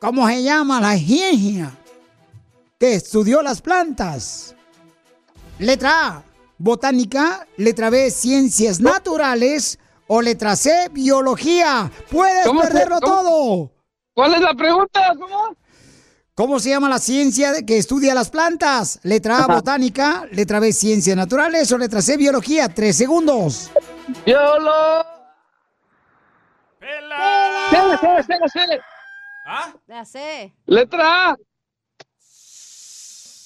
[0.00, 1.72] ¿Cómo se llama la ciencia
[2.78, 4.54] que estudió las plantas?
[5.58, 6.22] Letra A,
[6.58, 7.46] botánica.
[7.56, 9.78] Letra B, ciencias naturales.
[10.08, 11.90] O letra C, biología.
[12.10, 13.72] Puedes ¿Cómo se- perderlo cómo- todo.
[14.14, 15.12] ¿Cuál es la pregunta?
[15.18, 15.56] ¿Cómo?
[16.34, 19.00] ¿Cómo se llama la ciencia que estudia las plantas?
[19.02, 20.26] Letra A, botánica.
[20.32, 21.72] Letra B, ciencias naturales.
[21.72, 22.68] O letra C, biología.
[22.68, 23.70] Tres segundos.
[24.24, 25.04] Biolo.
[26.78, 28.80] C, C, C, C.
[29.46, 29.72] ¿Ah?
[29.88, 30.54] Ya sé.
[30.66, 31.36] Letra A.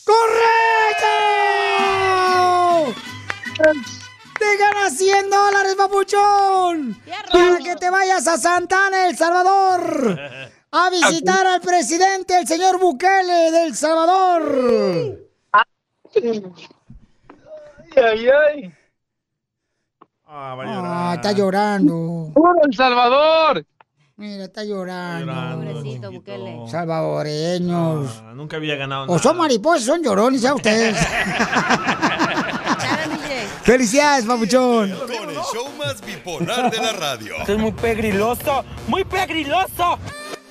[0.04, 1.69] ¡Correcto!
[4.38, 6.98] ¡Te ganas 100 dólares, papuchón!
[7.30, 10.18] Para que te vayas a Santana, El Salvador.
[10.72, 15.28] A visitar al presidente, el señor Bukele del Salvador.
[15.52, 16.42] Ay,
[17.96, 18.74] ay, ay.
[20.26, 22.30] Ah, va a Ah, está llorando.
[22.32, 23.66] ¡Puro El Salvador!
[24.16, 25.32] Mira, está llorando.
[25.72, 26.68] Pobrecito, Bukele.
[26.68, 28.22] Salvadoreños.
[28.24, 30.96] Ah, nunca había ganado O son mariposas, son llorones, ya ustedes.
[33.62, 34.90] Felicidades, papuchón.
[34.90, 37.36] Con el show más bipolar de la radio.
[37.38, 39.98] Esto es muy pegriloso, muy pegriloso.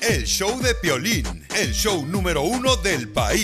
[0.01, 3.43] El show de Piolín, el show número uno del país.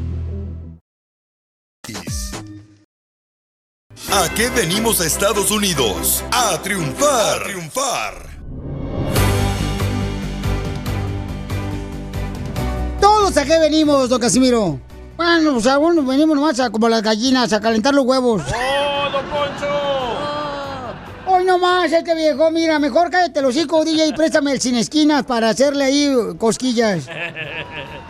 [4.13, 6.21] ¿A qué venimos a Estados Unidos?
[6.33, 7.41] A triunfar.
[7.41, 8.13] A triunfar.
[12.99, 14.81] Todos a qué venimos, don Casimiro.
[15.15, 18.41] Bueno, pues algunos venimos nomás a, como las gallinas a calentar los huevos.
[18.47, 19.70] ¡Oh, don Poncho!
[21.41, 25.25] Hoy nomás, este viejo, mira, mejor cállate los hocico, DJ, y préstame el sin esquinas
[25.25, 27.07] para hacerle ahí cosquillas.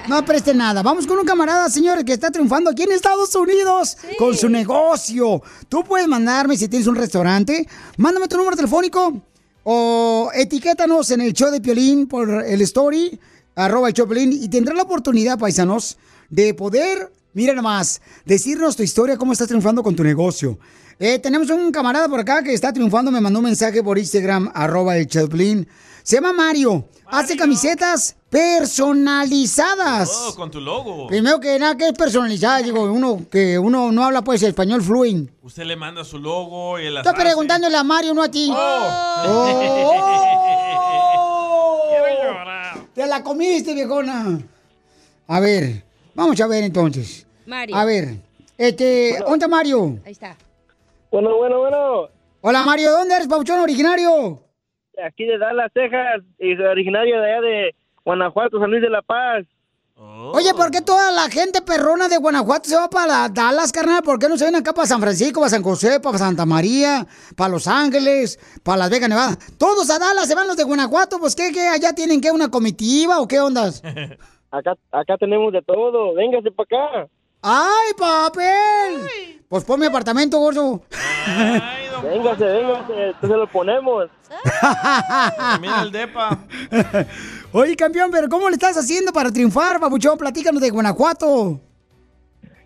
[0.09, 0.83] No preste nada.
[0.83, 5.41] Vamos con un camarada, señores, que está triunfando aquí en Estados Unidos con su negocio.
[5.69, 7.65] Tú puedes mandarme si tienes un restaurante.
[7.95, 9.21] Mándame tu número telefónico
[9.63, 13.17] o etiquétanos en el show de Piolín por el story,
[13.55, 15.97] arroba el show Piolín, y tendrás la oportunidad, paisanos,
[16.29, 20.59] de poder, mira nomás, decirnos tu historia, cómo estás triunfando con tu negocio.
[21.03, 24.51] Eh, tenemos un camarada por acá que está triunfando, me mandó un mensaje por Instagram,
[24.53, 25.67] arroba el Chaplin.
[26.03, 30.11] Se llama Mario, hace camisetas personalizadas.
[30.27, 31.07] Oh, con tu logo.
[31.07, 32.61] Primero que nada, ¿qué es personalizada?
[32.63, 35.31] Digo, uno que uno no habla pues español fluent.
[35.41, 38.53] Usted le manda su logo y la Estoy preguntándole a Mario, no a ti.
[38.55, 39.57] Oh.
[42.93, 44.39] Te la comiste, viejona.
[45.25, 45.83] A ver,
[46.13, 47.25] vamos a ver entonces.
[47.47, 47.75] Mario.
[47.75, 48.19] A ver,
[48.55, 49.99] este, ¿dónde está Mario?
[50.05, 50.37] Ahí está.
[51.11, 52.09] Bueno, bueno, bueno.
[52.39, 54.39] Hola Mario, ¿dónde eres, Pauchón, originario?
[55.05, 59.45] Aquí de Dallas, Texas, y originario de allá de Guanajuato, San Luis de la Paz.
[59.97, 64.01] Oye, ¿por qué toda la gente perrona de Guanajuato se va para Dallas, carnal?
[64.03, 67.05] ¿Por qué no se vienen acá para San Francisco, para San José, para Santa María,
[67.35, 69.37] para Los Ángeles, para Las Vegas, Nevada?
[69.59, 71.67] Todos a Dallas se van los de Guanajuato, pues ¿qué, qué?
[71.67, 73.83] ¿Allá tienen que una comitiva o qué ondas?
[74.51, 76.13] Acá, acá tenemos de todo.
[76.13, 77.09] Véngase para acá.
[77.41, 79.41] ¡Ay, papel!
[79.49, 80.81] Pues ponme apartamento, gordo.
[82.03, 83.07] Véngase, véngase.
[83.07, 84.09] Entonces lo ponemos.
[85.59, 86.37] Mira el depa.
[87.51, 90.17] Oye, campeón, pero ¿cómo le estás haciendo para triunfar, papuchón?
[90.17, 91.59] Platícanos de Guanajuato.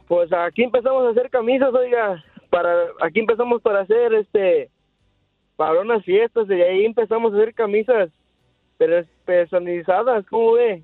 [0.07, 2.23] Pues aquí empezamos a hacer camisas, oiga.
[2.49, 2.69] Para,
[3.01, 4.69] aquí empezamos para hacer, este,
[5.55, 6.47] para unas fiestas.
[6.49, 8.09] Y ahí empezamos a hacer camisas
[8.78, 10.84] pero personalizadas, ¿cómo ve?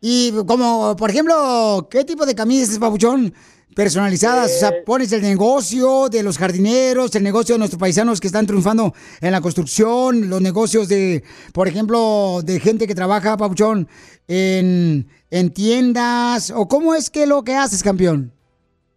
[0.00, 3.34] Y como, por ejemplo, ¿qué tipo de camisas, papuchón?
[3.74, 4.82] Personalizadas, o sea, Eh.
[4.84, 9.30] pones el negocio de los jardineros, el negocio de nuestros paisanos que están triunfando en
[9.32, 11.22] la construcción, los negocios de,
[11.52, 13.88] por ejemplo, de gente que trabaja, papuchón,
[14.26, 18.32] en, en tiendas, o cómo es que lo que haces, campeón?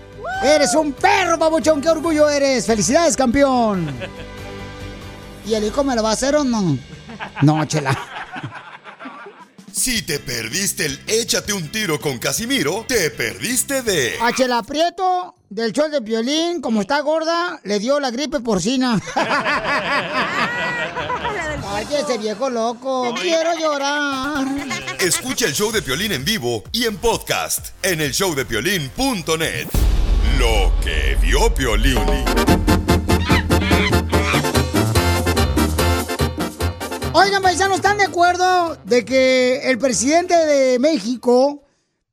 [0.44, 2.68] Eres un perro, papuchón, qué orgullo eres.
[2.68, 3.88] Felicidades, campeón.
[5.48, 6.78] ¿Y el hijo me lo va a hacer o no?
[7.42, 7.98] No, chela.
[9.76, 15.36] Si te perdiste el Échate un tiro con Casimiro, te perdiste de A Chela Prieto,
[15.50, 19.02] del show de violín, como está gorda, le dio la gripe porcina.
[21.68, 24.48] Ay, ese viejo loco, quiero llorar.
[25.00, 29.68] Escucha el show de Piolín en vivo y en podcast en el showdepiolín.net.
[30.40, 32.65] Lo que vio Piolín.
[37.18, 41.64] Oigan, paisanos, ¿están de acuerdo de que el presidente de México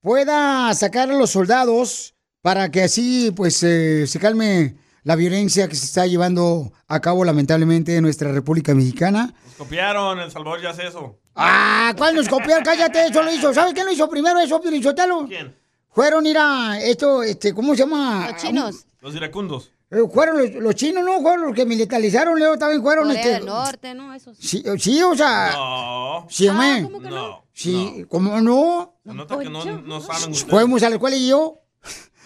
[0.01, 5.75] pueda sacar a los soldados para que así, pues, eh, se calme la violencia que
[5.75, 9.35] se está llevando a cabo lamentablemente en nuestra República Mexicana.
[9.45, 11.19] Nos copiaron, El Salvador ya hace eso.
[11.35, 12.55] Ah, ¿cuál nos copió?
[12.65, 13.53] Cállate, eso lo hizo.
[13.53, 15.27] ¿Sabes quién lo hizo primero eso, Piolichotelo?
[15.27, 15.53] ¿Quién?
[15.91, 18.29] Fueron ir a esto, este, ¿cómo se llama?
[18.31, 18.87] Los chinos.
[19.01, 19.73] Los iracundos.
[19.93, 21.21] Eh, fueron los, los chinos, ¿no?
[21.21, 23.33] Fueron los que militarizaron, Leo, también fueron Corea este.
[23.35, 24.19] del Norte, ¿no?
[24.39, 25.53] Sí, sí, o sea.
[25.53, 26.27] No.
[26.31, 26.49] Sí.
[26.49, 27.45] Ah, ¿cómo que no?
[27.53, 28.95] Sí, ¿cómo no?
[29.05, 30.51] Se nota que no, no saben ustedes.
[30.51, 31.59] Fuimos a la escuela y yo.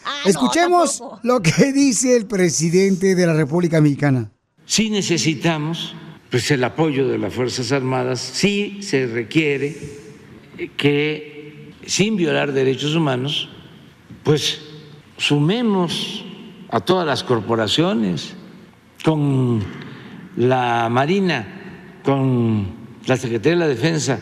[0.05, 4.31] Ah, Escuchemos lo que dice el presidente de la República Mexicana.
[4.65, 5.97] Sí necesitamos
[6.31, 9.77] pues, el apoyo de las Fuerzas Armadas, sí se requiere
[10.77, 13.49] que, sin violar derechos humanos,
[14.23, 14.61] pues
[15.17, 16.25] sumemos
[16.77, 18.35] a todas las corporaciones
[19.03, 19.65] con
[20.37, 22.67] la Marina, con
[23.07, 24.19] la Secretaría de la Defensa,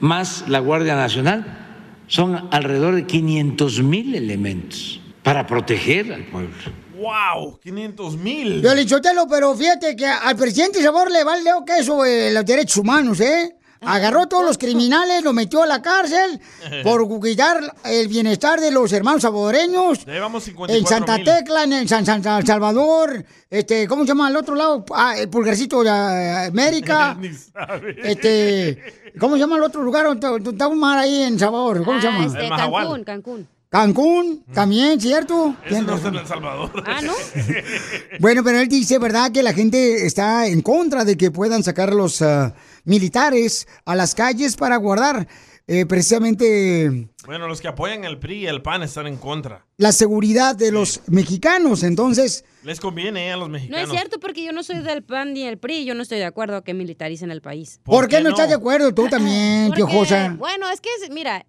[0.00, 2.00] más la Guardia Nacional.
[2.08, 6.50] Son alrededor de 500 mil elementos para proteger al pueblo.
[6.96, 7.60] ¡Wow!
[7.60, 8.60] 500 mil.
[8.60, 12.78] Piolichotelo, pero fíjate que al presidente Sabor le vale Leo que eso, eh, los derechos
[12.78, 13.54] humanos, ¿eh?
[13.84, 16.40] Agarró a todos los criminales, los metió a la cárcel
[16.84, 20.04] por cuidar el bienestar de los hermanos salvadoreños.
[20.04, 21.24] Ya llevamos 54 En Santa mil.
[21.24, 24.84] Tecla, en el San, San- San Salvador, este, ¿cómo se llama al otro lado?
[24.94, 27.14] Ah, el pulgarcito de ah, América.
[27.20, 27.96] Ni sabe.
[28.02, 30.06] este, ¿cómo se llama el otro lugar?
[30.14, 32.26] Está un mar ahí en Salvador, ¿cómo se Ah, llama?
[32.26, 32.48] este.
[32.48, 33.48] Cancún, Cancún.
[33.68, 35.56] Cancún, también, ¿cierto?
[35.64, 36.14] Eso Tienes no razón.
[36.14, 36.70] en El Salvador.
[36.86, 37.14] Ah, ¿no?
[38.20, 41.94] Bueno, pero él dice, ¿verdad?, que la gente está en contra de que puedan sacar
[41.94, 42.54] los ah,
[42.84, 45.26] militares a las calles para guardar
[45.68, 49.64] eh, precisamente Bueno, los que apoyan el PRI y el PAN están en contra.
[49.76, 51.84] la seguridad de los mexicanos.
[51.84, 53.84] Entonces, Les conviene eh, a los No mexicanos.
[53.84, 55.84] es cierto porque yo no soy del PAN ni del PRI.
[55.84, 57.80] Yo no estoy de acuerdo a que militaricen el país.
[57.84, 58.92] ¿por, qué no, estás de acuerdo?
[58.92, 60.34] Tú también, Porque, piojosa.
[60.36, 61.46] Bueno, es que, mira,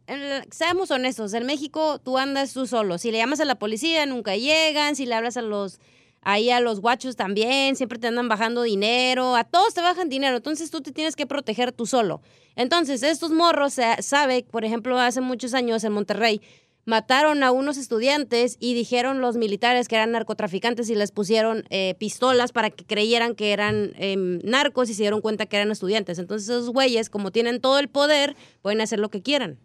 [0.52, 3.00] seamos honestos, en México tú andas tú solo.
[3.00, 4.96] Si le llamas a la policía, nunca llegan.
[4.96, 5.80] Si le hablas a los,
[6.24, 9.36] ahí a los guachos también, siempre te andan bajando dinero.
[9.36, 10.38] A todos te bajan dinero.
[10.38, 12.21] Entonces tú te tienes que proteger tú solo.
[12.55, 16.41] Entonces, estos morros, se sabe, por ejemplo, hace muchos años en Monterrey,
[16.86, 21.95] mataron a unos estudiantes y dijeron los militares que eran narcotraficantes y les pusieron eh,
[21.97, 26.19] pistolas para que creyeran que eran em, narcos y se dieron cuenta que eran estudiantes.
[26.19, 29.59] Entonces esos güeyes, como tienen todo el poder, pueden hacer lo que quieran.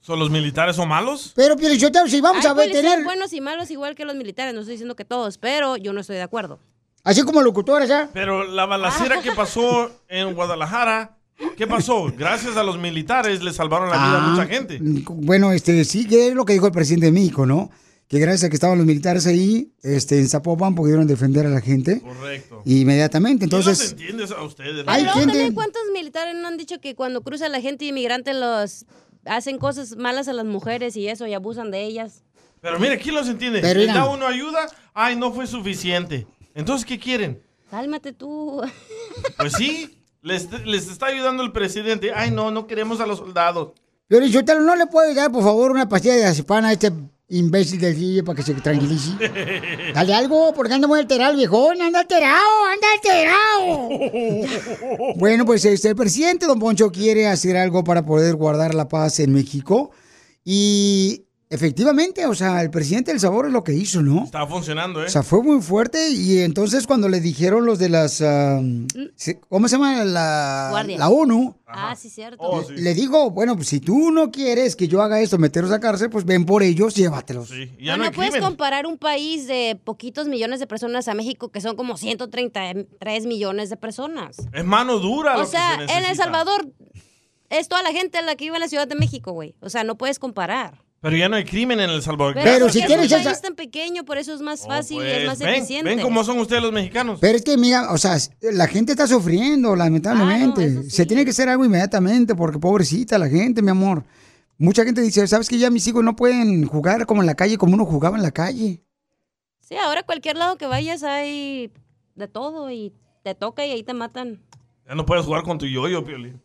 [0.00, 1.32] ¿Son los militares son malos?
[1.36, 4.60] Pero, Piolichotelo, si vamos Hay a tener, buenos y malos igual que los militares, no
[4.60, 6.58] estoy diciendo que todos, pero yo no estoy de acuerdo.
[7.04, 8.08] así como locutoras, ¿ya?
[8.12, 11.16] Pero la balacera que pasó en Guadalajara,
[11.56, 12.06] ¿qué pasó?
[12.16, 14.78] Gracias a los militares le salvaron la vida a Ah, mucha gente.
[14.82, 17.70] Bueno, este, sí, que es lo que dijo el presidente de México, ¿no?
[18.08, 21.60] Que gracias a que estaban los militares ahí, este, en Zapopan, pudieron defender a la
[21.60, 22.62] gente Correcto.
[22.64, 23.46] inmediatamente.
[23.48, 24.84] ¿Quién los Entonces, entiende a ustedes?
[24.88, 28.34] Hay Pero gente- también, ¿cuántos militares no han dicho que cuando cruza la gente inmigrante
[28.34, 28.84] los
[29.24, 32.22] hacen cosas malas a las mujeres y eso y abusan de ellas?
[32.60, 33.60] Pero mire, ¿quién los entiende?
[33.60, 34.00] Pero ¿Les mira.
[34.00, 34.66] da uno ayuda?
[34.92, 36.26] Ay, no fue suficiente.
[36.54, 37.42] Entonces, ¿qué quieren?
[37.70, 38.62] Cálmate tú.
[39.36, 42.12] Pues sí, les, les está ayudando el presidente.
[42.14, 43.72] Ay, no, no queremos a los soldados.
[44.08, 46.90] Piolichotelo, ¿no le puede dar, por favor, una pastilla de azepana a este
[47.30, 49.12] imbécil del DJ para que se tranquilice?
[49.94, 53.88] Dale algo, porque anda muy alterado viejón, anda alterado, anda alterado.
[55.16, 59.20] bueno, pues este, el presidente Don Poncho quiere hacer algo para poder guardar la paz
[59.20, 59.90] en México.
[60.44, 64.24] Y efectivamente, o sea, el presidente del sabor es lo que hizo, ¿no?
[64.24, 65.06] Está funcionando, ¿eh?
[65.06, 68.20] O sea, fue muy fuerte y entonces cuando le dijeron los de las...
[68.22, 68.60] ah,
[69.16, 70.04] se- ¿Cómo se llama?
[70.04, 70.98] La, Guardia.
[70.98, 71.56] la ONU.
[71.72, 72.42] Ah, sí, cierto.
[72.42, 75.80] Oh, Le digo, bueno, pues si tú no quieres que yo haga esto, meterlos a
[75.80, 77.48] cárcel, pues ven por ellos, llévatelos.
[77.48, 78.48] Sí, no, ya puedes crimen.
[78.48, 83.70] comparar un país de poquitos millones de personas a México, que son como 133 millones
[83.70, 84.36] de personas.
[84.52, 86.16] Es mano dura lo O sea, que se en El.
[86.16, 86.70] Salvador
[87.50, 89.54] es toda la gente la que vive en la Ciudad de México, güey.
[89.60, 90.82] O sea, no puedes comparar.
[91.02, 92.34] Pero ya no hay crimen en El Salvador.
[92.34, 94.98] Pero porque si es tienes esa- país tan pequeño, por eso es más Oh, fácil
[94.98, 95.88] y pues, es más ven, eficiente.
[95.88, 97.18] ven cómo son ustedes los mexicanos.
[97.20, 98.18] Pero es que, mira, o sea,
[98.52, 100.90] la gente está sufriendo, lamentablemente.
[100.90, 104.04] Se tiene que hacer algo inmediatamente, porque pobrecita la gente, mi amor.
[104.58, 107.56] Mucha gente dice, ¿sabes que ya mis hijos no pueden jugar como en la calle,
[107.56, 108.82] como uno jugaba en la calle?
[109.60, 111.72] Sí, ahora cualquier lado que vayas hay
[112.14, 112.92] de todo y
[113.22, 114.42] te toca y ahí te matan.
[114.86, 116.42] Ya no puedes jugar con tu yoyo, Piolín.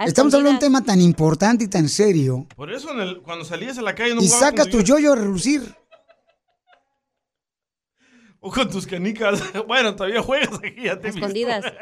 [0.00, 2.46] A Estamos hablando de un tema tan importante y tan serio.
[2.56, 5.16] Por eso en el- cuando salías a la calle no Y sacas tu yoyo a
[5.16, 5.74] relucir.
[8.40, 9.42] O con tus canicas.
[9.66, 11.18] Bueno, todavía juegas aquí, ya te he visto.
[11.26, 11.64] Escondidas.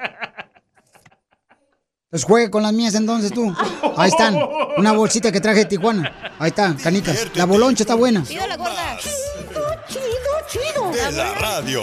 [2.08, 3.52] Pues juegue con las mías entonces tú.
[3.96, 4.38] Ahí están.
[4.78, 6.34] Una bolsita que traje de Tijuana.
[6.38, 7.34] Ahí está, canicas.
[7.34, 8.22] La boloncha está buena.
[8.22, 8.96] Pido la gorda.
[10.92, 11.82] De la radio.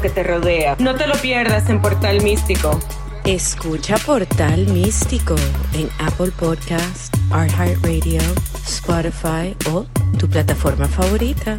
[0.00, 0.76] que te rodea.
[0.78, 2.78] No te lo pierdas en Portal Místico.
[3.24, 5.34] Escucha Portal Místico
[5.74, 8.20] en Apple Podcast, iHeartRadio,
[8.64, 9.86] Spotify o
[10.18, 11.58] tu plataforma favorita.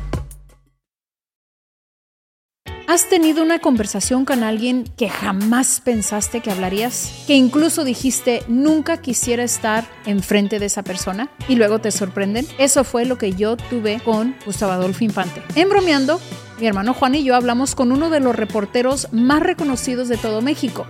[2.87, 7.25] ¿Has tenido una conversación con alguien que jamás pensaste que hablarías?
[7.27, 12.47] Que incluso dijiste nunca quisiera estar enfrente de esa persona y luego te sorprenden.
[12.57, 15.43] Eso fue lo que yo tuve con Gustavo Adolfo Infante.
[15.55, 16.21] En bromeando,
[16.59, 20.41] mi hermano Juan y yo hablamos con uno de los reporteros más reconocidos de todo
[20.41, 20.85] México,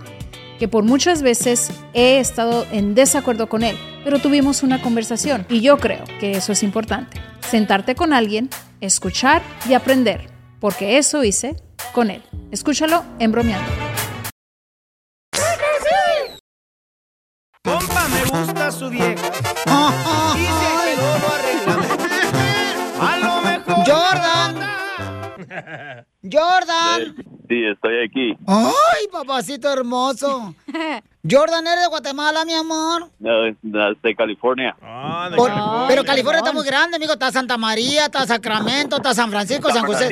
[0.58, 5.60] que por muchas veces he estado en desacuerdo con él, pero tuvimos una conversación y
[5.60, 7.20] yo creo que eso es importante.
[7.40, 8.48] Sentarte con alguien,
[8.80, 11.56] escuchar y aprender, porque eso hice
[11.92, 12.22] con él.
[12.50, 13.70] Escúchalo en bromeando.
[17.62, 19.30] Compa, me gusta su vieja.
[20.34, 21.47] Dice que
[26.22, 27.14] Jordan.
[27.48, 28.36] Sí, estoy aquí.
[28.46, 30.54] Ay, papacito hermoso.
[31.30, 33.10] Jordan, ¿eres de Guatemala, mi amor?
[33.18, 34.74] No, es de California.
[35.36, 35.52] Por-
[35.88, 37.12] pero California está muy grande, amigo.
[37.12, 40.08] Está Santa María, está Sacramento, está San Francisco, San José.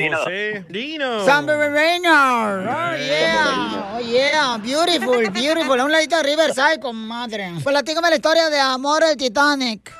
[0.69, 1.25] Dino.
[1.25, 2.11] San Bernardino.
[2.11, 3.93] Oh, yeah.
[3.95, 4.57] Oh, yeah.
[4.57, 5.79] Beautiful, beautiful.
[5.79, 7.51] A un ladito de Riverside, comadre.
[7.53, 9.91] Pues platícame la historia de amor del Titanic.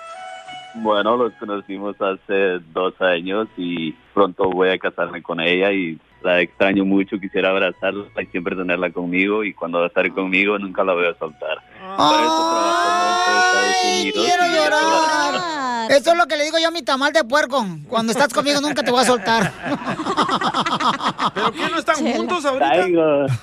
[0.79, 6.41] Bueno, los conocimos hace dos años y pronto voy a casarme con ella y la
[6.41, 7.19] extraño mucho.
[7.19, 11.07] Quisiera abrazarla y siempre tenerla conmigo y cuando va a estar conmigo nunca la voy
[11.07, 11.57] a soltar.
[11.95, 15.91] Para eso trabajamos en Estados Unidos Quiero llorar.
[15.91, 17.65] Eso es lo que le digo yo a mi tamal de puerco.
[17.87, 19.53] Cuando estás conmigo nunca te voy a soltar.
[21.33, 22.71] ¿Pero qué no están juntos ahorita?
[22.71, 23.25] Traigo.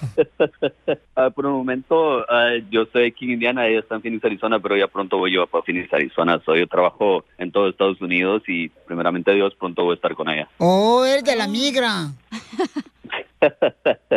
[1.17, 4.59] Ah, por un momento, ah, yo estoy aquí en Indiana, ella está en Phoenix, Arizona,
[4.59, 6.41] pero ya pronto voy yo para Phoenix, Arizona.
[6.45, 10.29] So, yo trabajo en todo Estados Unidos y primeramente Dios, pronto voy a estar con
[10.29, 10.49] ella.
[10.59, 12.09] Oh, eres de la migra.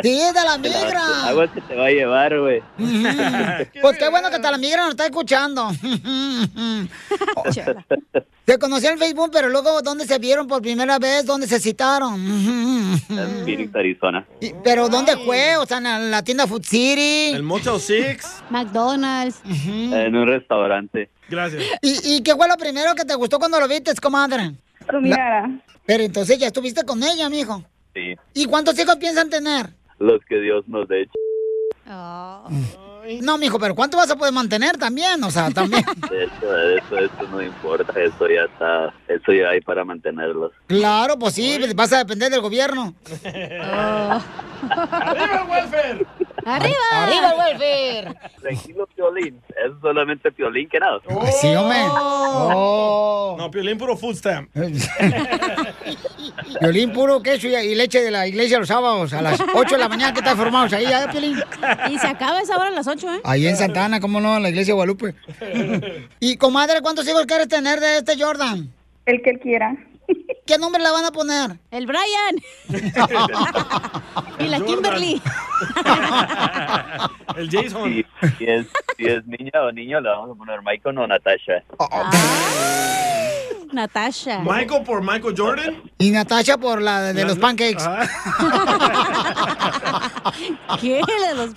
[0.04, 1.28] Sí, es de la migra.
[1.28, 2.62] Agua que te va a llevar, güey.
[3.82, 5.70] Pues qué bueno que hasta la migra nos está escuchando.
[8.46, 11.26] Se conoció en Facebook, pero luego, ¿dónde se vieron por primera vez?
[11.26, 12.16] ¿Dónde se citaron?
[12.16, 14.26] En Phoenix, Arizona.
[14.64, 15.58] ¿Pero dónde fue?
[15.58, 17.32] O sea, en la tienda Food City.
[17.34, 18.44] El Motel Six.
[18.50, 19.42] McDonald's.
[19.46, 21.10] En un restaurante.
[21.30, 21.62] Gracias.
[21.82, 24.54] ¿Y, ¿Y qué fue lo primero que te gustó cuando lo viste, comadre?
[25.02, 25.50] Mirada.
[25.86, 27.64] Pero entonces ya estuviste con ella, mijo.
[27.98, 28.16] Sí.
[28.36, 29.72] ¿Y cuántos hijos piensan tener?
[29.98, 31.10] Los que Dios nos dé.
[33.22, 35.24] No, mijo, pero ¿cuánto vas a poder mantener también?
[35.24, 35.84] O sea, también.
[36.12, 37.94] Eso, eso, eso no importa.
[38.00, 38.94] Eso ya está.
[39.08, 40.52] Eso ya hay para mantenerlos.
[40.68, 42.94] Claro, pues sí, vas a depender del gobierno.
[44.70, 46.06] ¡Arriba el welfare!
[46.48, 46.78] ¡Arriba!
[46.94, 48.16] ¡Arriba el welfare!
[48.42, 49.42] Tranquilo, Piolín.
[49.50, 51.00] Es solamente Piolín que nada.
[51.42, 51.80] Sí, hombre.
[51.90, 53.36] Oh.
[53.38, 54.50] No, Piolín puro food stamp.
[56.62, 59.78] Violín puro queso y, y leche de la iglesia los sábados a las 8 de
[59.78, 61.38] la mañana que están formados ahí, ¿eh, Piolín?
[61.90, 63.22] Y se acaba esa hora a las 8, ¿eh?
[63.26, 64.38] Ahí en Santana, ¿cómo no?
[64.38, 65.16] En la iglesia de Guadalupe.
[66.22, 68.72] Y, comadre, ¿cuántos hijos quieres tener de este Jordan?
[69.06, 69.76] El que él quiera.
[70.46, 71.60] ¿Qué nombre le van a poner?
[71.72, 72.38] El Brian.
[74.40, 75.22] y la Kimberly.
[77.36, 77.84] El Jason.
[77.84, 78.06] Si,
[78.38, 81.62] si es, si es niña o niño, le vamos a poner Michael o Natasha.
[83.74, 84.40] Natasha.
[84.40, 85.84] Michael por Michael Jordan.
[85.98, 87.84] Y Natasha por la de los pancakes.
[90.80, 91.02] ¿Qué?
[91.02, 91.52] De los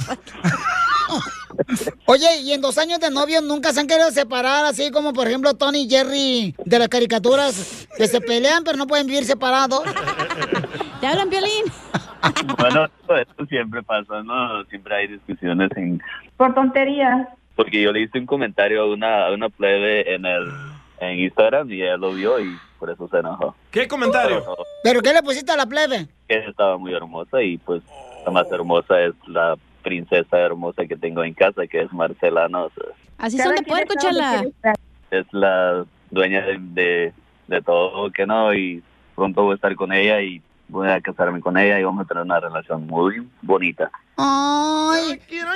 [2.07, 5.29] Oye, y en dos años de novio nunca se han querido separar, así como por
[5.29, 9.83] ejemplo Tony y Jerry de las caricaturas, que se pelean pero no pueden vivir separados.
[11.01, 11.65] ¿Te hablan, Piolín?
[12.59, 12.87] Bueno,
[13.19, 14.65] esto siempre pasa, ¿no?
[14.65, 16.03] Siempre hay discusiones en...
[16.37, 17.29] Por tonterías.
[17.57, 20.51] Porque yo le hice un comentario a una, a una plebe en el
[21.01, 23.55] en Instagram y ella lo vio y por eso se enojó.
[23.71, 24.41] ¿Qué comentario?
[24.41, 26.09] Pero ¿Pero qué le pusiste a la plebe?
[26.29, 27.83] que estaba muy hermosa y pues
[28.25, 32.65] la más hermosa es la princesa hermosa que tengo en casa, que es Marcela, ¿no?
[32.65, 32.85] O sea,
[33.19, 34.45] Así son de puerco, chala.
[35.11, 37.13] es la dueña de, de,
[37.49, 38.83] de todo, que no, y
[39.15, 42.09] pronto voy a estar con ella y voy a casarme con ella y vamos a
[42.09, 43.91] tener una relación muy bonita.
[44.17, 45.51] Ay, quiero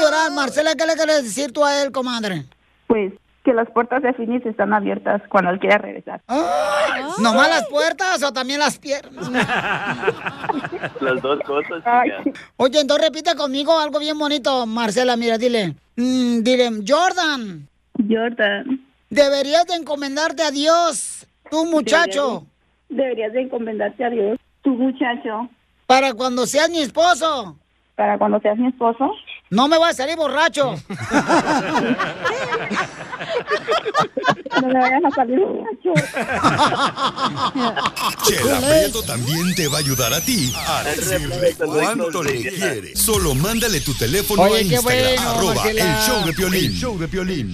[0.00, 0.30] llorar.
[0.32, 2.44] Marcela, ¿qué le quieres decir tú a él, comadre?
[2.86, 3.12] Pues
[3.44, 6.20] que las puertas de Phoenix están abiertas cuando él quiera regresar.
[6.28, 9.28] Ay, ¿Nomás las puertas o también las piernas?
[11.00, 11.78] Las dos cosas.
[11.78, 12.38] chica.
[12.56, 15.16] Oye, entonces repite conmigo algo bien bonito, Marcela.
[15.16, 15.74] Mira, dile.
[15.96, 17.68] Mm, dile, Jordan.
[18.08, 18.80] Jordan.
[19.10, 22.46] Deberías de encomendarte a Dios, tú muchacho.
[22.88, 25.48] Deberías de encomendarte a Dios, tu muchacho.
[25.86, 27.58] Para cuando seas mi esposo.
[27.96, 29.10] Para cuando seas mi esposo.
[29.50, 30.74] No me voy a salir borracho.
[34.60, 35.92] No me vayan a salir borracho.
[38.24, 42.98] Chela Prieto también te va a ayudar a ti a decirle cuánto le quieres.
[42.98, 45.82] Solo mándale tu teléfono Oye, a qué Instagram, bueno, arroba Marcela.
[45.82, 46.64] el show de Piolín.
[46.64, 47.48] El show de Piolín.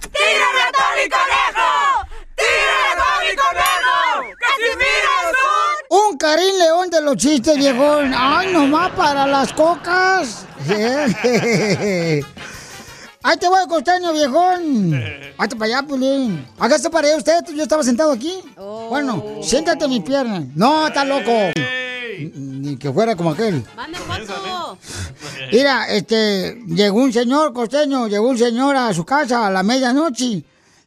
[0.00, 1.70] ¡Tírame a Tony Conejo!
[2.36, 2.73] ¡Tírame
[3.04, 4.34] a Tony Conejo!
[4.38, 5.14] ¡Casimiro
[5.90, 8.12] Un Karim León de los chistes, viejón.
[8.16, 10.46] Ay, nomás para las cocas.
[13.26, 15.02] Ahí te voy, costeño, viejón.
[15.38, 16.46] Hazte para allá, Pulín.
[16.58, 17.44] Hágase para allá usted.
[17.54, 18.38] Yo estaba sentado aquí.
[18.56, 20.44] Bueno, siéntate en mis piernas.
[20.54, 21.30] No, está loco.
[22.34, 23.64] Ni que fuera como aquel.
[25.50, 30.44] Mira, este, llegó un señor costeño, llegó un señor a su casa a la medianoche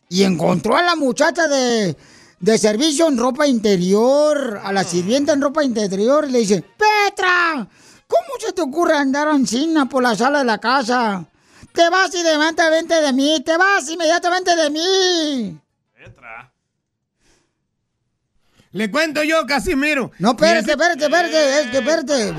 [0.10, 1.96] y encontró a la muchacha de,
[2.40, 7.68] de servicio en ropa interior, a la sirvienta en ropa interior, y le dice, Petra,
[8.08, 11.26] ¿cómo se te ocurre andar encina por la sala de la casa?
[11.74, 15.62] Te vas inmediatamente de mí, te vas inmediatamente de mí.
[18.72, 20.12] Le cuento yo, Casimiro.
[20.20, 22.36] No, espérate, espérate, espérate, es que espérate.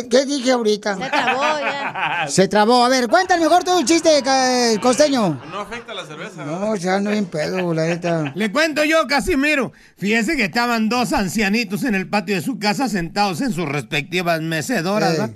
[0.00, 0.96] ¿Qué, qué dije ahorita?
[0.96, 2.24] Se trabó ya.
[2.28, 2.84] Se trabó.
[2.84, 5.40] A ver, cuéntame mejor tú el chiste, ca- costeño.
[5.50, 6.44] No afecta la cerveza.
[6.44, 8.32] No, ya no bien pedo, la neta.
[8.34, 9.72] Le cuento yo, Casimiro.
[9.98, 14.40] Fíjese que estaban dos ancianitos en el patio de su casa sentados en sus respectivas
[14.40, 15.34] mecedoras, Eh.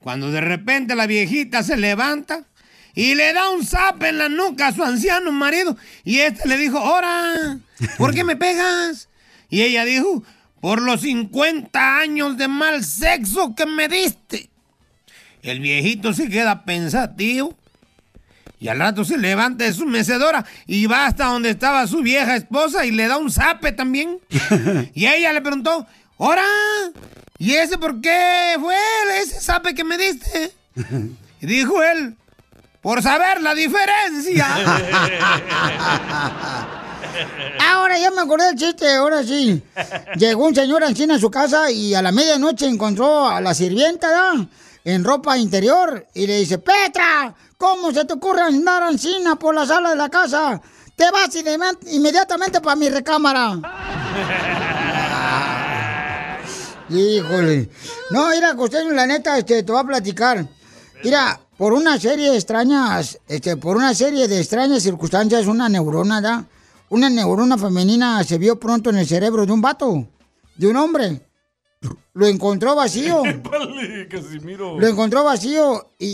[0.00, 2.44] Cuando de repente la viejita se levanta
[2.94, 5.76] y le da un zap en la nuca a su anciano marido.
[6.04, 7.58] Y este le dijo, ¡Hora!
[7.98, 9.08] ¿Por qué me pegas?
[9.48, 10.22] Y ella dijo,
[10.60, 14.50] por los 50 años de mal sexo que me diste.
[15.42, 17.56] El viejito se queda pensativo
[18.58, 22.36] y al rato se levanta de su mecedora y va hasta donde estaba su vieja
[22.36, 24.18] esposa y le da un zape también.
[24.94, 25.86] y ella le preguntó,
[26.16, 26.44] ¡Hora!
[27.38, 28.74] ¿Y ese por qué fue
[29.22, 30.52] ese zape que me diste?
[31.38, 32.16] Y dijo él,
[32.80, 34.46] por saber la diferencia.
[37.60, 39.62] Ahora ya me acordé del chiste, ahora sí.
[40.16, 44.10] Llegó un señor anciano a su casa y a la medianoche encontró a la sirvienta
[44.10, 44.46] ¿da?
[44.84, 49.66] en ropa interior y le dice, Petra, ¿cómo se te ocurre andar ancina por la
[49.66, 50.60] sala de la casa?
[50.94, 53.58] Te vas inme- inmediatamente para mi recámara.
[56.88, 57.68] Híjole.
[58.10, 60.46] No, mira, costeño, la neta, este, te voy a platicar.
[61.02, 66.20] Mira, por una serie de extrañas, este, por una serie de extrañas circunstancias, una neurona,
[66.20, 66.44] ¿da?
[66.88, 70.06] Una neurona femenina se vio pronto en el cerebro de un vato,
[70.56, 71.22] de un hombre.
[72.14, 73.22] Lo encontró vacío.
[74.80, 76.06] Lo encontró vacío y,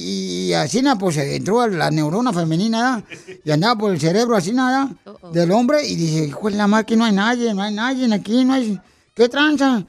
[0.49, 3.05] y así na, pues entró a la neurona femenina ¿da?
[3.45, 4.91] y andaba por el cerebro así nada
[5.33, 8.13] del hombre y dice, hijo de la madre, que no hay nadie, no hay nadie
[8.13, 8.81] aquí, no hay,
[9.15, 9.85] ¿qué tranza?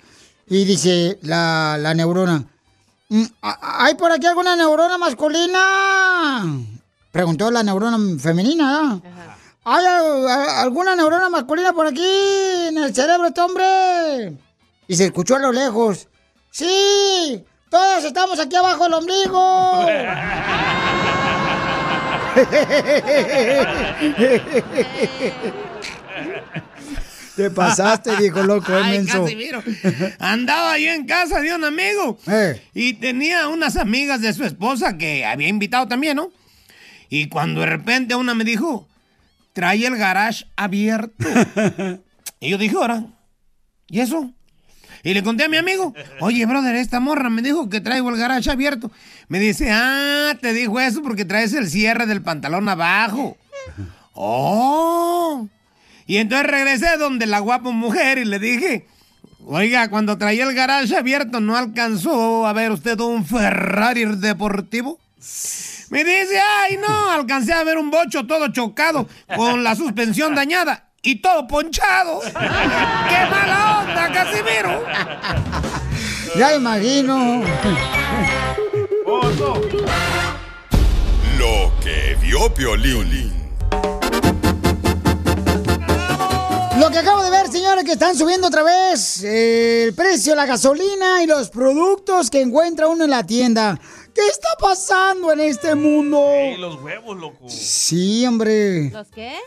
[0.48, 2.44] Y dice la, la neurona,
[3.10, 6.44] "Mm, ¿a- ¿hay por aquí alguna neurona masculina?
[7.12, 8.72] Preguntó la neurona femenina,
[9.02, 9.33] ¿da?
[9.66, 12.06] ¿Hay alguna neurona masculina por aquí
[12.68, 14.34] en el cerebro de este hombre?
[14.88, 16.08] Y se escuchó a lo lejos.
[16.52, 17.44] ¡Sí!
[17.70, 19.86] ¡Todos estamos aquí abajo del ombligo!
[27.36, 29.24] Te pasaste, viejo loco, Ay, menso.
[29.24, 29.64] Casimiro.
[30.20, 32.62] Andaba yo en casa de un amigo Eh.
[32.76, 36.30] y tenía unas amigas de su esposa que había invitado también, ¿no?
[37.10, 38.88] Y cuando de repente una me dijo,
[39.54, 41.14] trae el garage abierto.
[42.40, 43.06] y yo dije, ahora,
[43.88, 44.34] ¿y eso?
[45.04, 48.18] Y le conté a mi amigo, oye, brother, esta morra me dijo que traigo el
[48.18, 48.90] garage abierto.
[49.28, 53.38] Me dice, ah, te dijo eso porque traes el cierre del pantalón abajo.
[54.14, 55.50] ¡Oh!
[56.06, 58.88] Y entonces regresé donde la guapa mujer y le dije,
[59.46, 65.00] oiga, cuando traía el garage abierto, ¿no alcanzó a ver usted un Ferrari deportivo?
[65.90, 70.90] Me dice, ay, no, alcancé a ver un bocho todo chocado, con la suspensión dañada
[71.02, 72.22] y todo ponchado.
[72.22, 72.32] ¡Qué
[73.30, 74.84] mala onda, Casimiro!
[76.38, 77.44] Ya imagino.
[81.38, 83.44] Lo Tío Piolín.
[86.80, 90.38] Lo que acabo de ver, señores, que están subiendo otra vez eh, el precio de
[90.38, 93.80] la gasolina y los productos que encuentra uno en la tienda.
[94.14, 96.24] ¿Qué está pasando en este mundo?
[96.30, 97.50] Ey, los huevos, loco.
[97.50, 98.92] Sí, hombre.
[98.92, 99.38] ¿Los qué?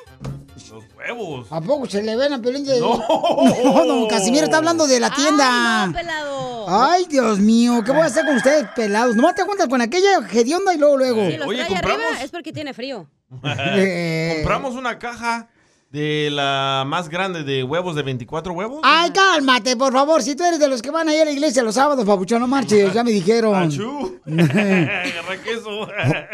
[0.70, 1.46] Los huevos.
[1.50, 2.80] ¿A poco se le ven a Piolín de...
[2.80, 2.96] No.
[3.64, 5.84] no, don Casimiro está hablando de la tienda.
[5.84, 6.66] Ay, no, pelado.
[6.68, 9.14] Ay, Dios mío, ¿qué voy a hacer con ustedes pelados?
[9.14, 11.26] Nomás te cuentas con aquella hedionda y luego, luego.
[11.30, 12.06] Si los Oye, trae ¿compramos?
[12.06, 13.08] arriba es porque tiene frío.
[13.44, 14.32] Eh.
[14.42, 15.48] Compramos una caja
[15.96, 18.80] de la más grande de huevos de 24 huevos.
[18.82, 20.22] Ay, cálmate, por favor.
[20.22, 22.46] Si tú eres de los que van ahí a la iglesia los sábados, papuchón, no
[22.46, 22.92] marches.
[22.92, 23.54] Ya me dijeron.
[23.54, 24.18] Achú.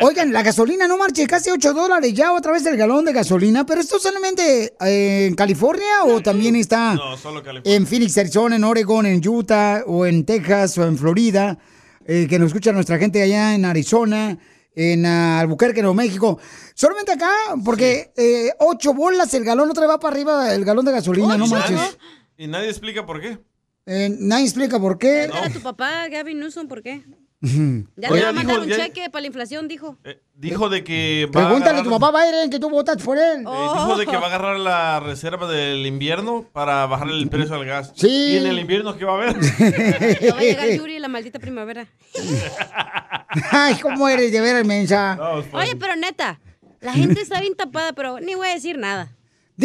[0.00, 3.64] Oigan, la gasolina no marche, casi 8 dólares ya otra vez el galón de gasolina.
[3.64, 7.76] Pero esto solamente eh, en California o también está No, solo California.
[7.76, 11.58] en Phoenix, Arizona, en Oregon, en Utah o en Texas o en Florida.
[12.04, 14.36] eh, que nos escucha nuestra gente allá en Arizona,
[14.74, 16.38] en Albuquerque, Nuevo México.
[16.74, 17.30] Solamente acá,
[17.64, 21.36] porque eh, 8 bolas el galón, otra vez va para arriba el galón de gasolina,
[21.36, 21.76] no ¿Y marches.
[21.76, 21.96] nadie-
[22.36, 23.38] Y nadie explica por qué.
[23.86, 25.24] Eh, nadie explica por qué.
[25.28, 27.02] Pregúntale a tu papá, Gavin Newsom, ¿por qué?
[27.44, 29.98] Ya Oye, le va a dijo- mandar un ya- cheque para la inflación, dijo.
[30.34, 33.40] Dijo de que va Pregúntale a tu agarrar- papá Biden que tú votaste por él.
[33.40, 37.56] eh, dijo de que va a agarrar la reserva del invierno para bajar el precio
[37.56, 37.92] al gas.
[37.96, 38.06] Sí.
[38.34, 39.36] ¿Y en el invierno qué va a haber?
[40.22, 41.86] Ya va a llegar Yuri la maldita primavera.
[43.50, 45.18] Ay, ¿cómo eres de veras, mensa?
[45.52, 46.38] Oye, pero neta,
[46.80, 49.10] la gente está bien tapada, pero ni voy a decir nada.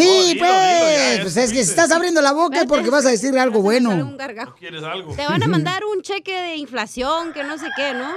[0.01, 1.15] Di, dilo, pues.
[1.17, 3.61] ya pues es que si estás abriendo la boca es porque vas a decir algo
[3.61, 3.89] bueno.
[3.91, 4.55] Un gargajo.
[4.57, 5.15] ¿Quieres algo?
[5.15, 8.13] Te van a mandar un cheque de inflación, que no sé qué, ¿no?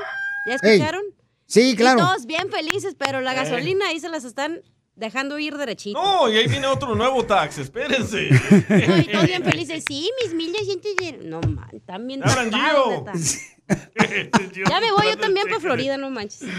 [0.46, 1.02] ¿Ya Ey, escucharon?
[1.46, 1.98] sí, claro.
[1.98, 3.36] Y todos bien felices, pero la Eh.
[3.36, 4.60] gasolina ahí se las están
[4.96, 6.00] dejando ir derechito.
[6.02, 8.28] No, y ahí viene otro nuevo tax, espérense.
[8.68, 9.84] No, y todos bien felices.
[9.88, 11.18] Sí, mis millas de...
[11.24, 11.70] No, man,
[12.06, 13.38] bien Hablan, tapados,
[14.52, 14.64] Gio.
[14.68, 16.40] Ya me voy yo también para Florida, no manches.